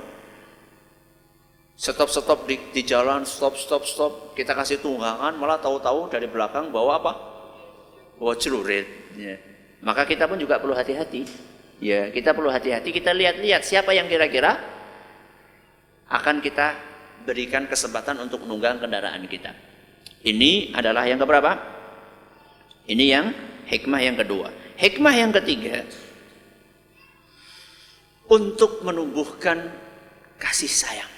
stop 1.75 2.07
stop 2.07 2.39
di, 2.47 2.55
di 2.71 2.81
jalan 2.87 3.27
stop 3.27 3.59
stop 3.59 3.83
stop 3.83 4.31
kita 4.31 4.55
kasih 4.55 4.79
tunggangan 4.79 5.35
malah 5.35 5.59
tahu-tahu 5.59 6.07
dari 6.07 6.31
belakang 6.31 6.71
bawa 6.71 7.03
apa 7.03 7.34
bawa 8.15 8.33
celurit 8.39 8.87
ya. 9.15 9.35
maka 9.83 10.07
kita 10.07 10.25
pun 10.25 10.39
juga 10.39 10.59
perlu 10.59 10.75
hati-hati 10.75 11.27
ya 11.83 12.09
kita 12.09 12.31
perlu 12.31 12.47
hati-hati 12.47 12.89
kita 12.95 13.11
lihat-lihat 13.11 13.61
siapa 13.63 13.91
yang 13.91 14.07
kira-kira 14.07 14.55
akan 16.09 16.39
kita 16.39 16.77
berikan 17.25 17.65
kesempatan 17.65 18.21
untuk 18.21 18.45
menunggang 18.45 18.77
kendaraan 18.77 19.25
kita. 19.25 19.49
Ini 20.21 20.77
adalah 20.77 21.09
yang 21.09 21.17
keberapa? 21.17 21.57
Ini 22.85 23.05
yang 23.09 23.25
hikmah 23.65 24.01
yang 24.05 24.13
kedua. 24.13 24.53
Hikmah 24.77 25.13
yang 25.17 25.33
ketiga 25.33 25.81
untuk 28.29 28.85
menumbuhkan 28.85 29.73
kasih 30.37 30.69
sayang. 30.69 31.15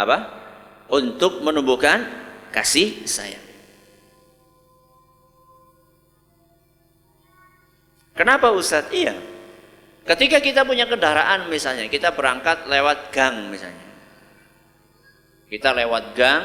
apa? 0.00 0.16
Untuk 0.90 1.46
menumbuhkan 1.46 2.02
kasih 2.50 3.06
sayang. 3.06 3.46
Kenapa 8.18 8.52
Ustadz? 8.52 8.92
Iya. 8.92 9.16
Ketika 10.04 10.42
kita 10.42 10.66
punya 10.66 10.84
kendaraan 10.90 11.46
misalnya, 11.46 11.86
kita 11.86 12.12
berangkat 12.12 12.66
lewat 12.66 13.14
gang 13.14 13.48
misalnya. 13.48 13.88
Kita 15.46 15.70
lewat 15.72 16.18
gang, 16.18 16.42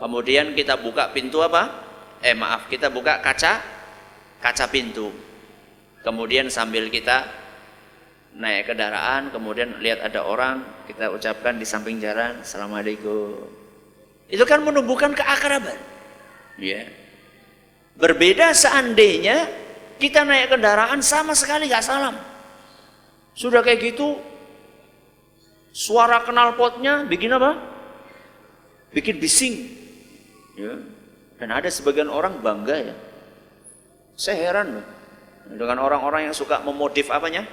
kemudian 0.00 0.56
kita 0.56 0.80
buka 0.80 1.12
pintu 1.12 1.44
apa? 1.44 1.84
Eh 2.24 2.32
maaf, 2.32 2.66
kita 2.72 2.88
buka 2.88 3.20
kaca 3.20 3.60
kaca 4.40 4.66
pintu. 4.72 5.12
Kemudian 6.04 6.48
sambil 6.52 6.88
kita 6.88 7.43
naik 8.34 8.74
kendaraan, 8.74 9.30
kemudian 9.30 9.78
lihat 9.78 10.02
ada 10.02 10.26
orang, 10.26 10.66
kita 10.90 11.10
ucapkan 11.14 11.54
di 11.54 11.66
samping 11.66 12.02
jalan, 12.02 12.42
Assalamualaikum. 12.42 13.46
Itu 14.26 14.42
kan 14.42 14.60
menumbuhkan 14.66 15.14
keakraban. 15.14 15.78
Ya. 16.58 16.90
Berbeda 17.94 18.50
seandainya 18.50 19.46
kita 20.02 20.26
naik 20.26 20.50
kendaraan 20.50 20.98
sama 20.98 21.32
sekali 21.38 21.70
nggak 21.70 21.86
salam. 21.86 22.18
Sudah 23.38 23.62
kayak 23.62 23.94
gitu, 23.94 24.18
suara 25.70 26.26
knalpotnya 26.26 27.06
bikin 27.06 27.30
apa? 27.34 27.54
Bikin 28.90 29.22
bising. 29.22 29.54
Ya. 30.58 30.74
Dan 31.38 31.50
ada 31.54 31.70
sebagian 31.70 32.10
orang 32.10 32.42
bangga 32.42 32.94
ya. 32.94 32.94
Saya 34.14 34.36
heran 34.50 34.78
loh. 34.78 34.86
Dengan 35.44 35.82
orang-orang 35.82 36.30
yang 36.30 36.34
suka 36.34 36.62
memodif 36.62 37.10
apanya? 37.10 37.44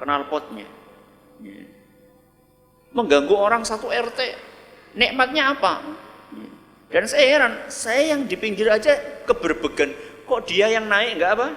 Knalpotnya. 0.00 0.68
Ya. 1.44 1.64
Mengganggu 2.96 3.36
orang 3.36 3.62
satu 3.62 3.92
RT. 3.92 4.34
Nikmatnya 4.96 5.54
apa? 5.54 5.84
Ya. 6.34 6.48
Dan 6.90 7.04
saya 7.06 7.24
heran, 7.28 7.54
saya 7.70 8.16
yang 8.16 8.26
di 8.26 8.34
pinggir 8.34 8.66
aja 8.66 8.96
keberbegan. 9.28 9.94
Kok 10.26 10.48
dia 10.48 10.72
yang 10.72 10.90
naik 10.90 11.20
enggak 11.20 11.32
apa? 11.38 11.48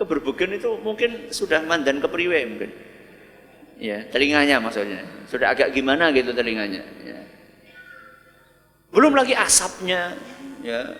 keberbukan 0.00 0.56
itu 0.56 0.80
mungkin 0.80 1.28
sudah 1.28 1.60
mandan 1.68 2.00
kepriwe 2.00 2.40
mungkin. 2.48 2.72
Ya, 3.76 4.08
telinganya 4.08 4.56
maksudnya. 4.56 5.04
Sudah 5.28 5.52
agak 5.52 5.76
gimana 5.76 6.08
gitu 6.16 6.32
telinganya, 6.32 6.80
ya. 7.04 7.20
Belum 8.88 9.12
lagi 9.12 9.36
asapnya, 9.36 10.16
ya. 10.64 10.96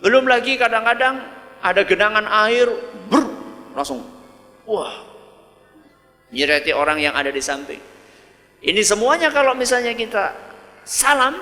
Belum 0.00 0.24
lagi 0.24 0.56
kadang-kadang 0.56 1.20
ada 1.60 1.84
genangan 1.84 2.24
air, 2.48 2.68
ber, 3.12 3.24
langsung 3.76 4.00
wah. 4.64 5.12
Nyereti 6.34 6.74
orang 6.74 6.98
yang 6.98 7.14
ada 7.14 7.30
di 7.30 7.38
samping. 7.38 7.78
Ini 8.64 8.80
semuanya 8.82 9.30
kalau 9.30 9.54
misalnya 9.54 9.94
kita 9.94 10.34
salam, 10.82 11.38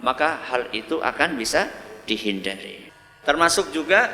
maka 0.00 0.40
hal 0.48 0.72
itu 0.72 0.98
akan 1.04 1.36
bisa 1.36 1.68
dihindari. 2.08 2.88
Termasuk 3.24 3.68
juga 3.70 4.08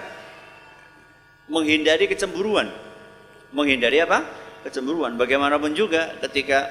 menghindari 1.50 2.10
kecemburuan. 2.10 2.70
Menghindari 3.54 4.02
apa? 4.02 4.22
Kecemburuan. 4.66 5.14
Bagaimanapun 5.18 5.74
juga 5.74 6.14
ketika 6.26 6.70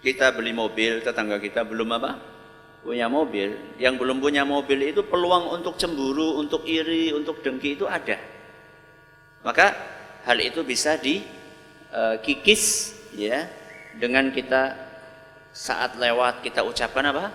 kita 0.00 0.32
beli 0.32 0.54
mobil, 0.56 1.04
tetangga 1.04 1.36
kita 1.36 1.66
belum 1.66 1.90
apa? 2.00 2.16
Punya 2.80 3.10
mobil. 3.12 3.76
Yang 3.76 3.94
belum 4.00 4.24
punya 4.24 4.46
mobil 4.46 4.88
itu 4.88 5.04
peluang 5.04 5.52
untuk 5.52 5.76
cemburu, 5.76 6.40
untuk 6.40 6.64
iri, 6.64 7.12
untuk 7.12 7.44
dengki 7.44 7.76
itu 7.76 7.84
ada. 7.84 8.16
Maka 9.44 9.99
hal 10.24 10.38
itu 10.40 10.60
bisa 10.66 10.96
dikikis 11.00 12.64
ya 13.16 13.48
dengan 13.96 14.30
kita 14.30 14.76
saat 15.50 15.98
lewat 15.98 16.46
kita 16.46 16.62
ucapkan 16.62 17.10
apa? 17.10 17.34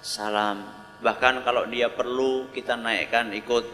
Salam. 0.00 0.62
Bahkan 1.02 1.44
kalau 1.44 1.66
dia 1.68 1.90
perlu 1.92 2.48
kita 2.54 2.78
naikkan 2.78 3.34
ikut 3.34 3.64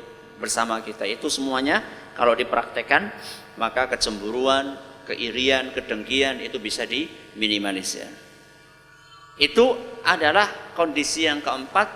bersama 0.41 0.81
kita. 0.83 1.07
Itu 1.07 1.29
semuanya 1.31 1.85
kalau 2.17 2.35
dipraktekkan 2.35 3.13
maka 3.61 3.87
kecemburuan, 3.93 4.75
keirian, 5.07 5.71
kedengkian 5.77 6.41
itu 6.41 6.57
bisa 6.57 6.89
diminimalisir. 6.89 8.09
Itu 9.37 9.77
adalah 10.05 10.75
kondisi 10.77 11.25
yang 11.29 11.41
keempat 11.41 11.89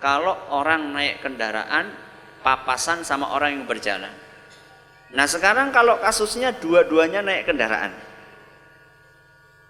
kalau 0.00 0.32
orang 0.54 0.96
naik 0.96 1.20
kendaraan 1.20 1.92
papasan 2.40 3.04
sama 3.04 3.36
orang 3.36 3.60
yang 3.60 3.66
berjalan. 3.68 4.12
Nah 5.10 5.26
sekarang 5.26 5.74
kalau 5.74 5.98
kasusnya 5.98 6.54
dua-duanya 6.54 7.22
naik 7.22 7.50
kendaraan. 7.50 7.90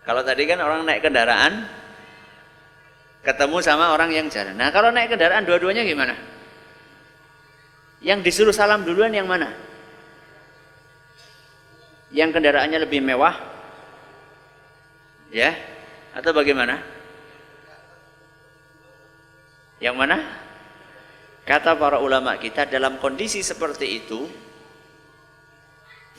Kalau 0.04 0.20
tadi 0.20 0.44
kan 0.44 0.60
orang 0.60 0.84
naik 0.84 1.00
kendaraan 1.00 1.64
ketemu 3.24 3.56
sama 3.64 3.92
orang 3.92 4.12
yang 4.12 4.28
jalan. 4.28 4.56
Nah 4.56 4.68
kalau 4.68 4.92
naik 4.92 5.12
kendaraan 5.12 5.44
dua-duanya 5.48 5.84
gimana? 5.84 6.16
Yang 8.00 8.20
disuruh 8.32 8.56
salam 8.56 8.84
duluan 8.84 9.12
yang 9.12 9.28
mana? 9.28 9.52
Yang 12.10 12.36
kendaraannya 12.36 12.78
lebih 12.84 13.00
mewah? 13.04 13.36
Ya? 15.30 15.54
Atau 16.16 16.34
bagaimana? 16.34 16.80
Yang 19.78 19.96
mana? 19.96 20.16
Kata 21.48 21.76
para 21.78 22.02
ulama 22.02 22.36
kita 22.36 22.68
dalam 22.68 23.00
kondisi 23.00 23.40
seperti 23.40 24.04
itu 24.04 24.28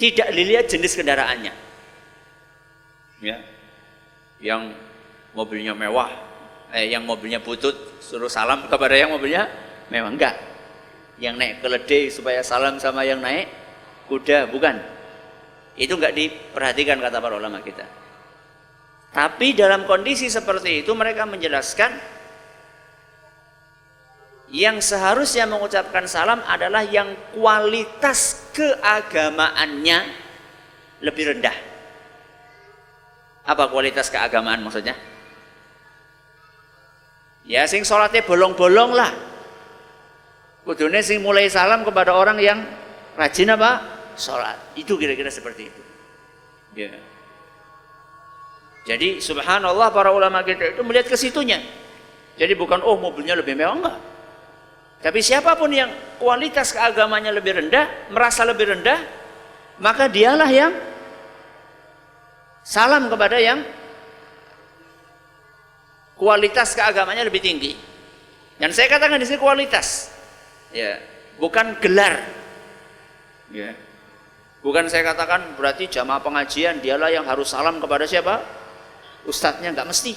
tidak 0.02 0.34
dilihat 0.34 0.66
jenis 0.66 0.98
kendaraannya. 0.98 1.54
Ya. 3.22 3.38
Yang 4.42 4.74
mobilnya 5.38 5.78
mewah, 5.78 6.10
eh 6.74 6.90
yang 6.90 7.06
mobilnya 7.06 7.38
butut 7.38 8.02
suruh 8.02 8.26
salam 8.26 8.66
kepada 8.66 8.98
yang 8.98 9.14
mobilnya 9.14 9.46
mewah 9.94 10.10
enggak 10.10 10.36
yang 11.22 11.38
naik 11.38 11.62
keledai 11.62 12.10
supaya 12.10 12.42
salam 12.42 12.82
sama 12.82 13.06
yang 13.06 13.22
naik 13.22 13.46
kuda, 14.10 14.50
bukan. 14.50 14.82
Itu 15.78 16.02
enggak 16.02 16.18
diperhatikan 16.18 16.98
kata 16.98 17.22
para 17.22 17.38
ulama 17.38 17.62
kita. 17.62 17.86
Tapi 19.14 19.54
dalam 19.54 19.86
kondisi 19.86 20.34
seperti 20.34 20.82
itu 20.82 20.98
mereka 20.98 21.30
menjelaskan 21.30 21.94
yang 24.52 24.84
seharusnya 24.84 25.48
mengucapkan 25.48 26.06
salam 26.06 26.44
adalah 26.44 26.84
yang 26.84 27.16
kualitas 27.32 28.52
keagamaannya 28.52 30.00
lebih 31.00 31.32
rendah. 31.32 31.56
Apa 33.48 33.72
kualitas 33.72 34.12
keagamaan 34.12 34.62
maksudnya? 34.62 34.94
Ya 37.48 37.66
sing 37.66 37.82
sholatnya 37.82 38.22
bolong-bolong 38.22 38.94
lah 38.94 39.32
Kudune 40.62 41.02
sing 41.02 41.26
mulai 41.26 41.50
salam 41.50 41.82
kepada 41.82 42.14
orang 42.14 42.38
yang 42.38 42.62
rajin 43.18 43.50
apa? 43.50 43.82
Salat. 44.14 44.78
Itu 44.78 44.94
kira-kira 44.94 45.34
seperti 45.34 45.74
itu. 45.74 45.82
Ya. 46.78 46.94
Jadi 48.86 49.18
subhanallah 49.18 49.90
para 49.90 50.14
ulama 50.14 50.46
kita 50.46 50.78
itu 50.78 50.82
melihat 50.86 51.10
ke 51.10 51.18
situnya. 51.18 51.58
Jadi 52.38 52.54
bukan 52.54 52.86
oh 52.86 52.98
mobilnya 52.98 53.34
lebih 53.34 53.58
mewah 53.58 53.74
enggak. 53.74 53.98
Tapi 55.02 55.20
siapa 55.26 55.58
pun 55.58 55.74
yang 55.74 55.90
kualitas 56.22 56.78
keagamanya 56.78 57.34
lebih 57.34 57.58
rendah, 57.58 58.14
merasa 58.14 58.46
lebih 58.46 58.78
rendah, 58.78 59.02
maka 59.82 60.06
dialah 60.06 60.50
yang 60.50 60.74
salam 62.62 63.10
kepada 63.10 63.42
yang 63.42 63.66
kualitas 66.14 66.78
keagamanya 66.78 67.26
lebih 67.26 67.42
tinggi. 67.42 67.74
Dan 68.62 68.70
saya 68.70 68.86
katakan 68.94 69.18
di 69.18 69.26
sini 69.26 69.42
kualitas. 69.42 70.14
Ya 70.70 71.02
bukan 71.42 71.82
gelar. 71.82 72.22
Ya. 73.50 73.74
Bukan 74.62 74.86
saya 74.94 75.02
katakan 75.02 75.58
berarti 75.58 75.90
jamaah 75.90 76.22
pengajian 76.22 76.86
dialah 76.86 77.10
yang 77.10 77.26
harus 77.26 77.50
salam 77.50 77.82
kepada 77.82 78.06
siapa? 78.06 78.46
Ustadznya 79.26 79.74
nggak 79.74 79.90
mesti. 79.90 80.14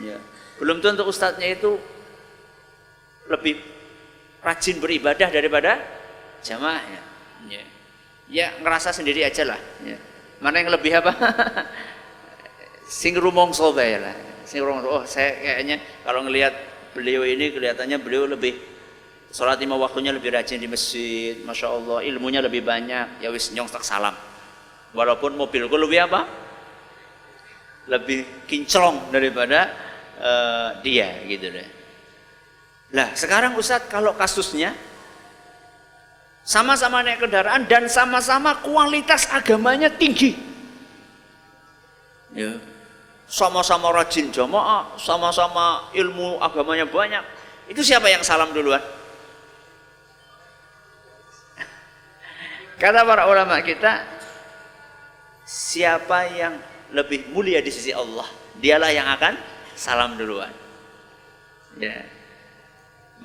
Ya. 0.00 0.16
Belum 0.56 0.80
tentu 0.80 1.04
ustadznya 1.04 1.52
itu 1.52 1.76
lebih 3.28 3.60
rajin 4.46 4.78
beribadah 4.78 5.26
daripada 5.26 5.82
jamaahnya 6.46 7.00
ya 7.50 7.62
ya 8.30 8.46
ngerasa 8.62 8.94
sendiri 8.94 9.26
aja 9.26 9.42
lah 9.42 9.58
ya. 9.82 9.98
mana 10.38 10.62
yang 10.62 10.70
lebih 10.70 10.94
apa 11.02 11.10
sing 13.02 13.18
rumongso 13.18 13.74
lah 13.74 14.14
sing 14.46 14.62
rumongso 14.62 14.86
oh 14.86 15.02
saya 15.02 15.34
kayaknya 15.42 15.82
kalau 16.06 16.22
ngelihat 16.22 16.54
beliau 16.94 17.26
ini 17.26 17.50
kelihatannya 17.50 17.98
beliau 17.98 18.30
lebih 18.30 18.76
Sholat 19.36 19.60
lima 19.60 19.76
waktunya 19.76 20.16
lebih 20.16 20.32
rajin 20.32 20.56
di 20.56 20.64
masjid, 20.64 21.44
masya 21.44 21.68
Allah, 21.68 22.00
ilmunya 22.08 22.40
lebih 22.40 22.64
banyak. 22.64 23.20
Ya 23.20 23.28
wis 23.28 23.52
nyong 23.52 23.68
tak 23.68 23.84
salam. 23.84 24.16
Walaupun 24.96 25.36
mobilku 25.36 25.76
lebih 25.76 26.08
apa? 26.08 26.24
Lebih 27.84 28.48
kinclong 28.48 29.12
daripada 29.12 29.76
uh, 30.16 30.68
dia 30.80 31.20
gitu 31.28 31.52
deh. 31.52 31.68
Lah 32.96 33.12
sekarang 33.12 33.52
Ustadz 33.60 33.92
kalau 33.92 34.16
kasusnya 34.16 34.72
sama-sama 36.40 37.04
naik 37.04 37.20
kendaraan 37.20 37.68
dan 37.68 37.92
sama-sama 37.92 38.56
kualitas 38.64 39.28
agamanya 39.28 39.92
tinggi. 39.92 40.32
Ya. 42.32 42.56
sama-sama 43.26 43.90
rajin 43.90 44.30
jamaah, 44.30 44.94
sama-sama 45.02 45.90
ilmu 45.90 46.38
agamanya 46.38 46.86
banyak. 46.86 47.24
Itu 47.66 47.82
siapa 47.82 48.06
yang 48.06 48.22
salam 48.22 48.54
duluan? 48.54 48.78
Kata 52.78 53.02
para 53.02 53.26
ulama 53.26 53.58
kita, 53.66 54.06
siapa 55.42 56.28
yang 56.38 56.54
lebih 56.94 57.34
mulia 57.34 57.58
di 57.58 57.72
sisi 57.74 57.90
Allah, 57.90 58.28
dialah 58.62 58.94
yang 58.94 59.10
akan 59.10 59.34
salam 59.74 60.14
duluan. 60.14 60.52
Ya. 61.82 62.15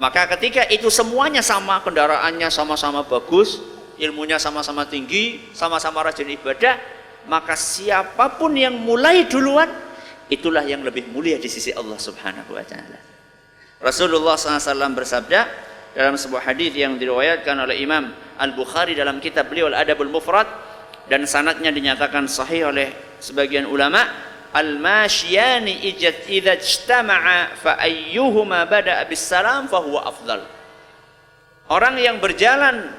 Maka 0.01 0.25
ketika 0.33 0.65
itu 0.73 0.89
semuanya 0.89 1.45
sama, 1.45 1.77
kendaraannya 1.85 2.49
sama-sama 2.49 3.05
bagus, 3.05 3.61
ilmunya 4.01 4.41
sama-sama 4.41 4.89
tinggi, 4.89 5.53
sama-sama 5.53 6.01
rajin 6.01 6.25
ibadah, 6.25 6.73
maka 7.29 7.53
siapa 7.53 8.33
pun 8.41 8.57
yang 8.57 8.73
mulai 8.81 9.29
duluan 9.29 9.69
itulah 10.25 10.65
yang 10.65 10.81
lebih 10.81 11.05
mulia 11.13 11.37
di 11.37 11.45
sisi 11.45 11.69
Allah 11.69 12.01
Subhanahu 12.01 12.49
wa 12.49 12.65
taala. 12.65 12.97
Rasulullah 13.77 14.33
SAW 14.41 14.73
bersabda 14.97 15.39
dalam 15.93 16.17
sebuah 16.17 16.49
hadis 16.49 16.73
yang 16.73 16.97
diriwayatkan 16.97 17.53
oleh 17.61 17.77
Imam 17.77 18.09
Al-Bukhari 18.41 18.97
dalam 18.97 19.21
kitab 19.21 19.53
beliau 19.53 19.69
Al-Adabul 19.69 20.09
Mufrad 20.09 20.49
dan 21.05 21.29
sanadnya 21.29 21.69
dinyatakan 21.69 22.25
sahih 22.25 22.73
oleh 22.73 22.89
sebagian 23.21 23.69
ulama 23.69 24.30
al-mashiyani 24.51 25.87
ijat 25.91 26.27
idza 26.27 26.59
ijtama'a 26.59 27.55
fa 27.55 27.79
ayyuhuma 27.79 28.67
bada'a 28.67 29.07
bis 29.07 29.23
salam 29.23 29.67
fa 29.71 29.79
huwa 29.79 30.07
afdal. 30.07 30.43
Orang 31.71 31.95
yang 31.99 32.19
berjalan 32.19 32.91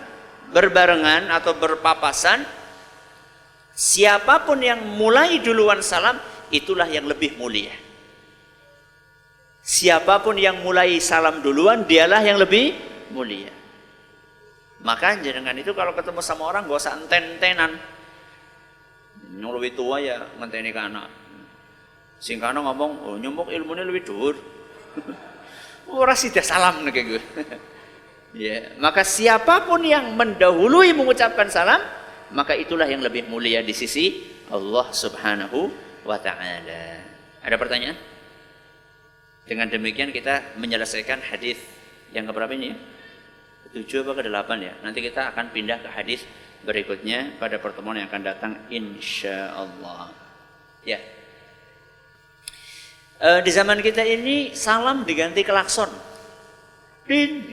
berbarengan 0.52 1.28
atau 1.32 1.56
berpapasan 1.56 2.44
siapa 3.72 4.48
pun 4.48 4.60
yang 4.60 4.80
mulai 4.96 5.40
duluan 5.40 5.84
salam 5.84 6.16
itulah 6.52 6.88
yang 6.88 7.04
lebih 7.08 7.36
mulia. 7.36 7.72
Siapa 9.62 10.18
pun 10.20 10.34
yang 10.34 10.58
mulai 10.58 10.98
salam 10.98 11.38
duluan, 11.38 11.86
dialah 11.86 12.18
yang 12.26 12.40
lebih 12.40 12.74
mulia. 13.14 13.52
Maka 14.82 15.14
dengan 15.22 15.54
itu 15.54 15.70
kalau 15.72 15.94
ketemu 15.94 16.18
sama 16.18 16.50
orang 16.50 16.66
gak 16.66 16.82
usah 16.82 16.98
enten-entenan. 16.98 17.78
Yang 19.38 19.52
lebih 19.54 19.72
tua 19.78 20.02
ya 20.02 20.18
ngenteni 20.42 20.74
kana. 20.74 21.06
Sing 22.22 22.38
kana 22.38 22.62
ngomong, 22.62 23.02
oh 23.02 23.16
nyumbuk 23.18 23.50
ilmunya 23.50 23.82
lebih 23.82 24.06
dhuwur. 24.06 24.38
Ora 25.90 26.14
sida 26.14 26.38
salam 26.38 26.86
nek 26.86 26.94
gue. 26.94 27.18
ya, 28.46 28.78
maka 28.78 29.02
siapa 29.02 29.66
pun 29.66 29.82
yang 29.82 30.14
mendahului 30.14 30.94
mengucapkan 30.94 31.50
salam, 31.50 31.82
maka 32.30 32.54
itulah 32.54 32.86
yang 32.86 33.02
lebih 33.02 33.26
mulia 33.26 33.58
di 33.66 33.74
sisi 33.74 34.22
Allah 34.54 34.86
Subhanahu 34.94 35.66
wa 36.06 36.14
taala. 36.22 37.02
Ada 37.42 37.58
pertanyaan? 37.58 37.98
Dengan 39.42 39.66
demikian 39.66 40.14
kita 40.14 40.54
menyelesaikan 40.62 41.26
hadis 41.26 41.58
yang 42.14 42.30
keberapa 42.30 42.54
ini 42.54 42.70
ya? 42.70 42.76
Tujuh 43.74 44.06
apa 44.06 44.22
ke 44.22 44.22
delapan 44.30 44.58
ya? 44.62 44.72
Nanti 44.86 45.02
kita 45.02 45.34
akan 45.34 45.50
pindah 45.50 45.82
ke 45.82 45.90
hadis 45.90 46.22
berikutnya 46.62 47.34
pada 47.42 47.58
pertemuan 47.58 47.98
yang 47.98 48.06
akan 48.06 48.22
datang 48.22 48.52
insya 48.70 49.50
Allah. 49.58 50.14
Ya. 50.86 51.02
E, 53.22 53.28
di 53.46 53.50
zaman 53.54 53.78
kita 53.78 54.02
ini 54.02 54.50
salam 54.50 55.06
diganti 55.06 55.46
klakson. 55.46 55.86
Din. 57.06 57.46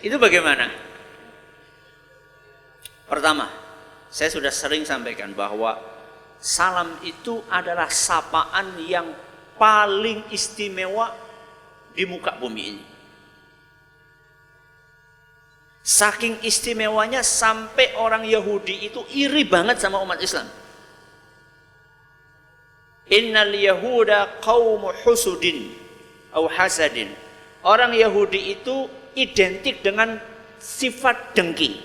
Itu 0.00 0.16
bagaimana? 0.16 0.72
Pertama, 3.04 3.52
saya 4.08 4.32
sudah 4.32 4.48
sering 4.48 4.88
sampaikan 4.88 5.36
bahwa 5.36 5.76
salam 6.40 6.96
itu 7.04 7.44
adalah 7.52 7.92
sapaan 7.92 8.80
yang 8.80 9.12
paling 9.60 10.24
istimewa 10.32 11.12
di 11.92 12.08
muka 12.08 12.32
bumi 12.40 12.62
ini. 12.64 12.84
Saking 15.86 16.42
istimewanya 16.42 17.22
sampai 17.22 17.94
orang 17.94 18.26
Yahudi 18.26 18.90
itu 18.90 19.04
iri 19.12 19.46
banget 19.46 19.78
sama 19.78 20.00
umat 20.02 20.18
Islam. 20.18 20.48
Innal 23.06 23.54
Yahuda 23.54 24.42
kaum 24.42 24.90
husudin 25.06 25.70
atau 26.34 26.50
hasadin. 26.50 27.08
Orang 27.62 27.94
Yahudi 27.94 28.58
itu 28.58 28.90
identik 29.16 29.80
dengan 29.80 30.20
sifat 30.58 31.32
dengki. 31.32 31.80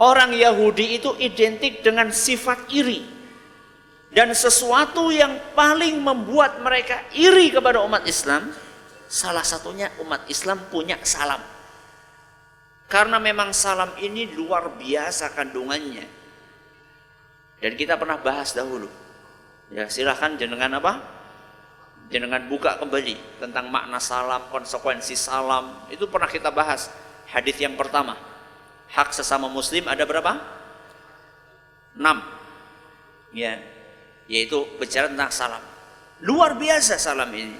Orang 0.00 0.32
Yahudi 0.32 0.96
itu 0.96 1.12
identik 1.20 1.84
dengan 1.84 2.08
sifat 2.10 2.72
iri. 2.72 3.04
Dan 4.10 4.34
sesuatu 4.34 5.14
yang 5.14 5.54
paling 5.54 6.02
membuat 6.02 6.58
mereka 6.58 7.06
iri 7.14 7.52
kepada 7.54 7.78
umat 7.86 8.02
Islam, 8.08 8.50
salah 9.06 9.46
satunya 9.46 9.92
umat 10.02 10.26
Islam 10.26 10.58
punya 10.66 10.98
salam. 11.06 11.38
Karena 12.90 13.22
memang 13.22 13.54
salam 13.54 13.94
ini 14.02 14.34
luar 14.34 14.74
biasa 14.74 15.30
kandungannya. 15.30 16.02
Dan 17.62 17.78
kita 17.78 17.94
pernah 17.94 18.18
bahas 18.18 18.50
dahulu. 18.50 18.90
Ya 19.70 19.86
silahkan 19.86 20.34
jenengan 20.34 20.82
apa? 20.82 20.98
Jenengan 22.10 22.42
buka 22.50 22.74
kembali 22.82 23.38
tentang 23.38 23.70
makna 23.70 24.02
salam, 24.02 24.50
konsekuensi 24.50 25.14
salam. 25.14 25.86
Itu 25.94 26.10
pernah 26.10 26.26
kita 26.26 26.50
bahas. 26.50 26.90
Hadis 27.30 27.54
yang 27.62 27.78
pertama 27.78 28.18
hak 28.90 29.14
sesama 29.14 29.46
muslim 29.46 29.86
ada 29.86 30.02
berapa? 30.02 30.38
Enam. 31.94 32.18
Ya, 33.30 33.62
yaitu 34.26 34.66
bicara 34.82 35.06
tentang 35.06 35.30
salam. 35.30 35.62
Luar 36.26 36.58
biasa 36.58 36.98
salam 36.98 37.30
ini. 37.30 37.58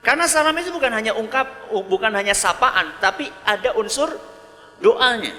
Karena 0.00 0.28
salam 0.28 0.56
itu 0.56 0.72
bukan 0.72 0.92
hanya 0.92 1.12
ungkap, 1.16 1.68
bukan 1.88 2.12
hanya 2.12 2.36
sapaan, 2.36 2.96
tapi 3.00 3.28
ada 3.44 3.72
unsur 3.76 4.12
doanya. 4.80 5.32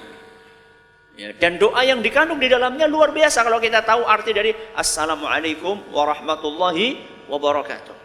Ya, 1.16 1.32
dan 1.32 1.56
doa 1.56 1.80
yang 1.88 2.04
dikandung 2.04 2.44
di 2.44 2.52
dalamnya 2.52 2.92
luar 2.92 3.16
biasa 3.16 3.40
kalau 3.40 3.64
kita 3.64 3.88
tahu 3.88 4.04
arti 4.04 4.36
dari 4.36 4.52
Assalamualaikum 4.76 5.88
warahmatullahi 5.96 7.00
wabarakatuh. 7.32 7.96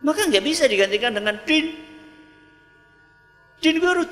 Maka 0.00 0.20
nggak 0.32 0.44
bisa 0.44 0.64
digantikan 0.64 1.12
dengan 1.12 1.36
din. 1.44 1.76
Din 3.60 3.76
gue 3.76 3.88
harus 3.88 4.08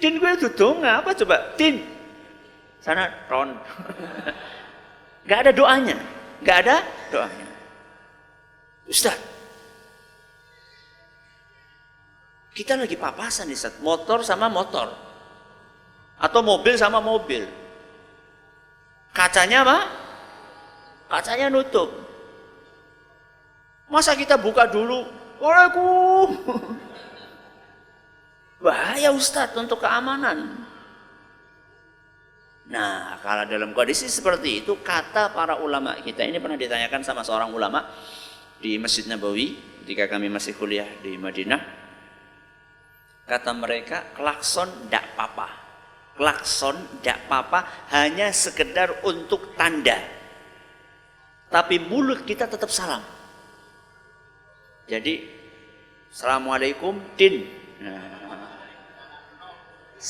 Din 0.00 0.16
gue 0.16 0.30
itu 0.32 0.48
apa 0.80 1.12
coba? 1.12 1.52
Din. 1.60 1.84
Sana 2.80 3.12
ron. 3.28 3.52
Gak 5.28 5.46
ada 5.46 5.52
doanya. 5.52 6.00
Gak 6.40 6.64
ada 6.64 6.80
doanya. 7.12 7.48
Ustaz. 8.88 9.20
Kita 12.60 12.76
lagi 12.76 12.92
papasan 12.92 13.48
nih, 13.48 13.56
Ustaz. 13.56 13.80
Motor 13.80 14.20
sama 14.20 14.52
motor. 14.52 14.92
Atau 16.20 16.44
mobil 16.44 16.76
sama 16.76 17.00
mobil. 17.00 17.48
Kacanya 19.16 19.64
apa? 19.64 19.78
Kacanya 21.08 21.48
nutup. 21.48 21.88
Masa 23.88 24.12
kita 24.12 24.36
buka 24.36 24.68
dulu? 24.68 25.08
Waalaikumsalam. 25.40 26.76
Bahaya 28.68 29.08
Ustadz 29.16 29.56
untuk 29.56 29.80
keamanan. 29.80 30.68
Nah, 32.68 33.16
kalau 33.24 33.48
dalam 33.48 33.72
kondisi 33.72 34.04
seperti 34.04 34.60
itu, 34.60 34.76
kata 34.84 35.32
para 35.32 35.56
ulama 35.56 35.96
kita 36.04 36.28
ini 36.28 36.36
pernah 36.36 36.60
ditanyakan 36.60 37.00
sama 37.08 37.24
seorang 37.24 37.56
ulama 37.56 37.88
di 38.60 38.76
Masjid 38.76 39.08
Nabawi 39.08 39.56
ketika 39.80 40.12
kami 40.12 40.28
masih 40.28 40.52
kuliah 40.60 40.86
di 41.00 41.16
Madinah. 41.16 41.79
Kata 43.30 43.54
mereka, 43.54 44.10
klakson 44.10 44.66
tidak 44.90 45.14
apa-apa. 45.14 45.46
Klakson 46.18 46.74
tidak 46.98 47.30
apa-apa, 47.30 47.86
hanya 47.94 48.34
sekedar 48.34 49.06
untuk 49.06 49.54
tanda. 49.54 49.94
Tapi 51.46 51.78
mulut 51.78 52.26
kita 52.26 52.50
tetap 52.50 52.66
salam. 52.74 52.98
Jadi, 54.90 55.38
Assalamualaikum, 56.10 56.98
din. 57.14 57.46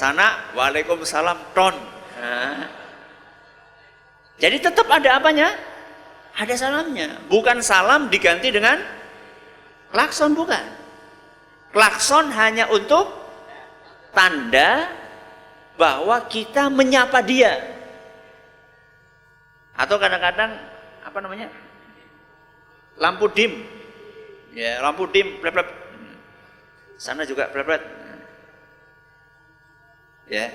Sana 0.01 0.57
Waalaikumsalam 0.57 1.53
ton. 1.53 1.77
Jadi 4.41 4.57
tetap 4.65 4.89
ada 4.89 5.21
apanya? 5.21 5.53
Ada 6.41 6.57
salamnya. 6.57 7.21
Bukan 7.29 7.61
salam 7.61 8.09
diganti 8.09 8.49
dengan 8.49 8.81
klakson 9.93 10.33
bukan. 10.33 10.80
Klakson 11.71 12.35
hanya 12.35 12.67
untuk 12.71 13.07
tanda 14.11 14.91
bahwa 15.79 16.27
kita 16.27 16.67
menyapa 16.67 17.23
dia. 17.23 17.57
Atau 19.79 19.97
kadang-kadang 19.97 20.51
apa 21.07 21.19
namanya? 21.23 21.49
Lampu 22.99 23.31
dim. 23.31 23.65
Ya, 24.51 24.83
lampu 24.83 25.07
dim 25.09 25.39
plep 25.39 25.63
Sana 27.01 27.25
juga 27.25 27.49
plep 27.49 27.81
Ya. 30.31 30.47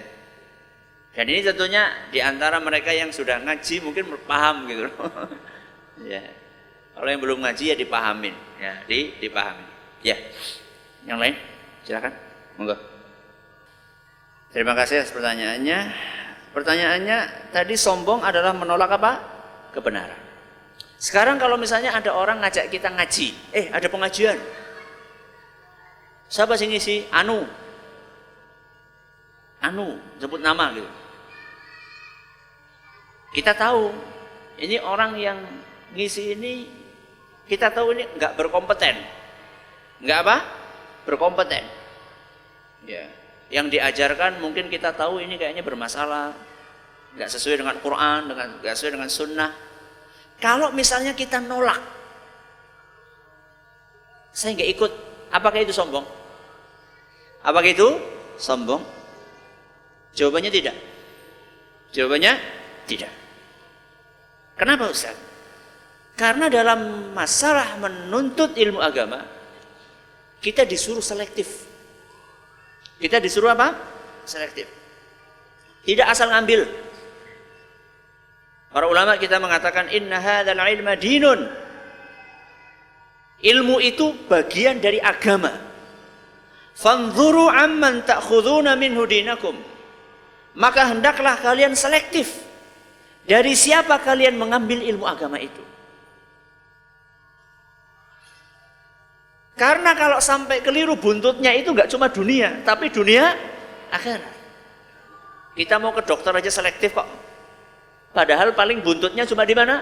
Dan 1.16 1.32
ini 1.32 1.47
tentunya 1.47 2.11
di 2.11 2.20
antara 2.20 2.59
mereka 2.59 2.91
yang 2.91 3.07
sudah 3.07 3.39
ngaji 3.39 3.80
mungkin 3.80 4.03
paham 4.28 4.68
gitu 4.68 4.91
ya. 6.11 6.24
Kalau 6.95 7.07
yang 7.07 7.24
belum 7.24 7.39
ngaji 7.43 7.72
ya 7.72 7.76
dipahamin, 7.76 8.36
ya, 8.59 8.84
di 8.88 9.16
dipahamin. 9.20 9.68
Ya. 10.03 10.16
Yang 11.05 11.17
lain? 11.21 11.35
Silakan. 11.85 12.13
Monggo. 12.57 12.75
Terima 14.49 14.73
kasih 14.73 15.03
atas 15.05 15.13
pertanyaannya. 15.13 15.79
Pertanyaannya 16.55 17.17
tadi 17.51 17.75
sombong 17.75 18.23
adalah 18.23 18.55
menolak 18.55 18.95
apa? 18.95 19.11
Kebenaran. 19.75 20.17
Sekarang 20.95 21.35
kalau 21.35 21.59
misalnya 21.59 21.91
ada 21.91 22.15
orang 22.15 22.39
ngajak 22.39 22.71
kita 22.71 22.87
ngaji, 22.87 23.35
eh 23.51 23.67
ada 23.69 23.85
pengajian. 23.91 24.39
Siapa 26.31 26.55
sih 26.55 26.71
ngisi? 26.71 27.05
Anu. 27.11 27.43
Anu, 29.59 29.99
sebut 30.17 30.39
nama 30.39 30.71
gitu. 30.71 30.89
Kita 33.35 33.51
tahu 33.51 33.91
ini 34.55 34.79
orang 34.79 35.19
yang 35.19 35.37
ngisi 35.91 36.31
ini 36.31 36.71
kita 37.45 37.69
tahu 37.75 37.91
ini 37.91 38.07
nggak 38.15 38.39
berkompeten. 38.39 38.95
Nggak 39.99 40.19
apa? 40.23 40.37
Berkompeten. 41.05 41.63
Ya. 42.89 43.05
Yang 43.53 43.77
diajarkan 43.77 44.41
mungkin 44.41 44.67
kita 44.67 44.91
tahu 44.97 45.21
ini 45.21 45.37
kayaknya 45.37 45.61
bermasalah. 45.61 46.33
Nggak 47.15 47.29
sesuai 47.31 47.63
dengan 47.63 47.77
Quran, 47.79 48.21
dengan 48.27 48.47
nggak 48.59 48.73
sesuai 48.75 48.93
dengan 48.99 49.09
sunnah. 49.09 49.51
Kalau 50.35 50.75
misalnya 50.75 51.15
kita 51.15 51.39
nolak, 51.39 51.79
saya 54.35 54.51
nggak 54.51 54.71
ikut, 54.75 54.91
apakah 55.31 55.63
itu 55.63 55.71
sombong? 55.71 56.03
Apakah 57.39 57.69
itu 57.71 57.87
sombong? 58.35 58.83
Jawabannya 60.11 60.51
tidak. 60.51 60.75
Jawabannya 61.95 62.33
tidak. 62.83 63.13
Kenapa 64.59 64.91
Ustaz? 64.91 65.15
Karena 66.15 66.47
dalam 66.47 67.11
masalah 67.11 67.75
menuntut 67.79 68.55
ilmu 68.55 68.79
agama, 68.79 69.23
kita 70.39 70.63
disuruh 70.63 71.03
selektif. 71.03 71.67
Kita 72.99 73.19
disuruh 73.19 73.51
apa? 73.51 73.75
Selektif. 74.23 74.67
Tidak 75.86 76.07
asal 76.07 76.31
ngambil. 76.33 76.65
Para 78.73 78.91
ulama 78.91 79.15
kita 79.15 79.39
mengatakan 79.39 79.88
inna 79.93 80.19
hadzal 80.19 80.57
ilma 80.57 80.93
dinun. 80.99 81.47
Ilmu 83.39 83.77
itu 83.83 84.15
bagian 84.25 84.81
dari 84.81 84.97
agama. 84.99 85.53
Fanzuru 86.75 87.47
amman 87.47 88.03
ta'khuduna 88.03 88.75
minhu 88.75 89.07
dinakum. 89.07 89.55
Maka 90.55 90.91
hendaklah 90.91 91.39
kalian 91.39 91.75
selektif. 91.75 92.43
Dari 93.25 93.53
siapa 93.57 93.99
kalian 94.03 94.36
mengambil 94.38 94.83
ilmu 94.83 95.05
agama 95.07 95.39
itu? 95.39 95.74
Karena 99.55 99.95
kalau 99.95 100.19
sampai 100.19 100.59
keliru 100.59 100.99
buntutnya 100.99 101.55
itu 101.55 101.71
nggak 101.71 101.87
cuma 101.87 102.11
dunia, 102.11 102.59
tapi 102.67 102.91
dunia 102.91 103.31
akhirat. 103.87 104.35
Kita 105.55 105.79
mau 105.79 105.95
ke 105.95 106.03
dokter 106.03 106.35
aja 106.35 106.51
selektif 106.51 106.91
kok. 106.91 107.07
Padahal 108.11 108.51
paling 108.51 108.83
buntutnya 108.83 109.23
cuma 109.23 109.47
di 109.47 109.55
mana? 109.55 109.79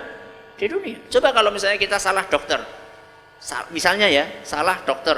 Di 0.54 0.70
dunia. 0.70 1.02
Coba 1.10 1.34
kalau 1.34 1.50
misalnya 1.50 1.82
kita 1.82 1.98
salah 1.98 2.22
dokter. 2.30 2.62
Misalnya 3.74 4.06
ya, 4.06 4.46
salah 4.46 4.78
dokter. 4.86 5.18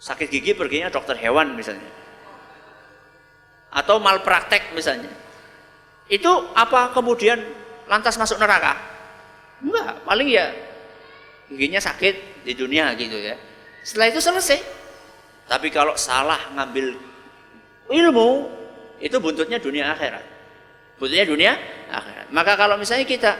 Sakit 0.00 0.32
gigi 0.32 0.56
perginya 0.56 0.88
dokter 0.88 1.20
hewan 1.20 1.52
misalnya. 1.52 1.84
Atau 3.68 4.00
malpraktek 4.00 4.72
misalnya. 4.72 5.12
Itu 6.08 6.56
apa 6.56 6.96
kemudian 6.96 7.36
lantas 7.84 8.16
masuk 8.16 8.40
neraka? 8.40 8.80
Enggak, 9.60 10.00
paling 10.08 10.28
ya 10.32 10.48
giginya 11.52 11.80
sakit 11.80 12.37
di 12.48 12.56
dunia 12.56 12.96
gitu 12.96 13.20
ya. 13.20 13.36
Setelah 13.84 14.08
itu 14.08 14.20
selesai. 14.24 14.60
Tapi 15.44 15.68
kalau 15.68 15.92
salah 16.00 16.48
ngambil 16.56 16.96
ilmu, 17.92 18.30
itu 19.04 19.16
buntutnya 19.20 19.60
dunia 19.60 19.92
akhirat. 19.92 20.24
Buntutnya 20.96 21.28
dunia 21.28 21.52
akhirat. 21.92 22.32
Maka 22.32 22.52
kalau 22.56 22.80
misalnya 22.80 23.04
kita 23.04 23.32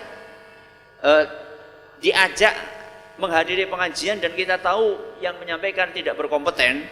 eh, 1.00 1.24
diajak 2.04 2.52
menghadiri 3.16 3.66
pengajian 3.66 4.20
dan 4.20 4.32
kita 4.36 4.60
tahu 4.60 5.18
yang 5.24 5.34
menyampaikan 5.42 5.90
tidak 5.90 6.14
berkompeten 6.14 6.86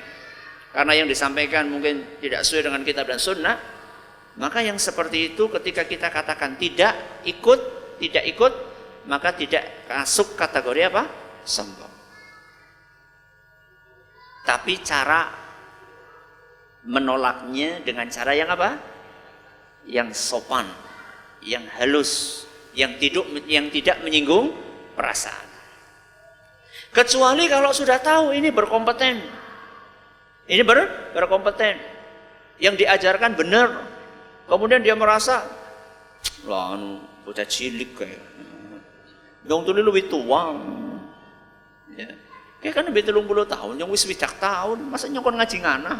karena 0.75 0.93
yang 0.93 1.09
disampaikan 1.09 1.71
mungkin 1.71 2.21
tidak 2.21 2.45
sesuai 2.45 2.69
dengan 2.69 2.83
kitab 2.85 3.09
dan 3.09 3.17
sunnah, 3.17 3.57
maka 4.37 4.61
yang 4.61 4.77
seperti 4.77 5.33
itu 5.33 5.49
ketika 5.49 5.89
kita 5.89 6.12
katakan 6.12 6.61
tidak 6.61 7.25
ikut, 7.25 7.61
tidak 7.97 8.25
ikut, 8.29 8.53
maka 9.09 9.33
tidak 9.33 9.89
masuk 9.89 10.37
kategori 10.37 10.93
apa? 10.93 11.09
Sombong. 11.47 11.95
Tapi 14.47 14.78
cara 14.86 15.26
menolaknya 16.86 17.82
dengan 17.82 18.07
cara 18.07 18.30
yang 18.32 18.47
apa? 18.47 18.78
Yang 19.86 20.14
sopan, 20.14 20.66
yang 21.42 21.66
halus, 21.78 22.47
yang 22.78 22.94
tidak 23.03 23.26
yang 23.51 23.66
tidak 23.74 23.99
menyinggung 24.07 24.55
perasaan. 24.94 25.51
Kecuali 26.94 27.44
kalau 27.51 27.74
sudah 27.74 27.99
tahu 28.01 28.32
ini 28.32 28.49
berkompeten. 28.55 29.20
Ini 30.47 30.62
ber, 30.62 31.11
berkompeten. 31.12 31.76
Yang 32.62 32.86
diajarkan 32.86 33.34
benar. 33.34 33.68
Kemudian 34.47 34.80
dia 34.80 34.94
merasa 34.94 35.42
lah 36.47 36.78
anu 36.78 37.03
bocah 37.26 37.42
cilik 37.42 37.99
kayak 37.99 38.22
Yang 39.47 39.61
tuli 39.66 39.82
lebih 39.82 40.07
tua. 40.07 40.55
Ya. 41.94 42.26
Kayak 42.62 42.74
kan 42.80 42.84
lebih 42.88 43.04
telung 43.04 43.28
puluh 43.28 43.44
tahun, 43.44 43.76
yang 43.76 43.90
wis 43.92 44.09
widak 44.09 44.40
tahun, 44.40 44.80
masa 44.86 45.07
nyokon 45.07 45.36
ngaji 45.36 45.57
ngana. 45.61 45.96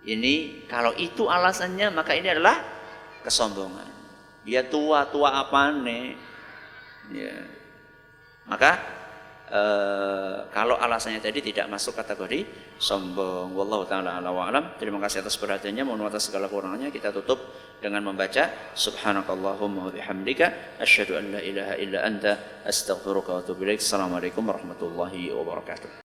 Ini 0.00 0.64
kalau 0.70 0.96
itu 0.96 1.28
alasannya 1.28 1.92
maka 1.92 2.16
ini 2.16 2.32
adalah 2.32 2.56
kesombongan. 3.20 3.88
Dia 4.46 4.64
tua, 4.64 5.04
tua 5.10 5.36
apa 5.36 5.68
nih? 5.74 6.16
Ya. 7.12 7.36
Maka 8.48 8.80
eh, 9.50 10.36
kalau 10.54 10.78
alasannya 10.78 11.20
tadi 11.20 11.52
tidak 11.52 11.66
masuk 11.68 11.98
kategori 11.98 12.46
sombong. 12.78 13.52
Wallahu 13.52 13.84
taala 13.84 14.16
ala 14.18 14.30
wa 14.30 14.48
alam. 14.48 14.74
Terima 14.78 15.02
kasih 15.02 15.20
atas 15.26 15.36
perhatiannya. 15.36 15.84
Mohon 15.84 16.08
atas 16.08 16.30
segala 16.30 16.48
kurangannya. 16.48 16.88
Kita 16.88 17.10
tutup 17.10 17.38
dengan 17.82 18.06
membaca 18.06 18.72
subhanakallahumma 18.72 19.88
wa 19.88 19.92
bihamdika 19.92 20.78
asyhadu 20.80 21.18
an 21.18 21.24
la 21.34 21.40
ilaha 21.42 21.74
illa 21.76 21.98
anta 22.06 22.62
astaghfiruka 22.64 23.30
wa 23.36 23.38
atubu 23.42 23.66
ilaik. 23.66 23.82
Assalamualaikum 23.82 24.46
warahmatullahi 24.46 25.34
wabarakatuh. 25.34 26.09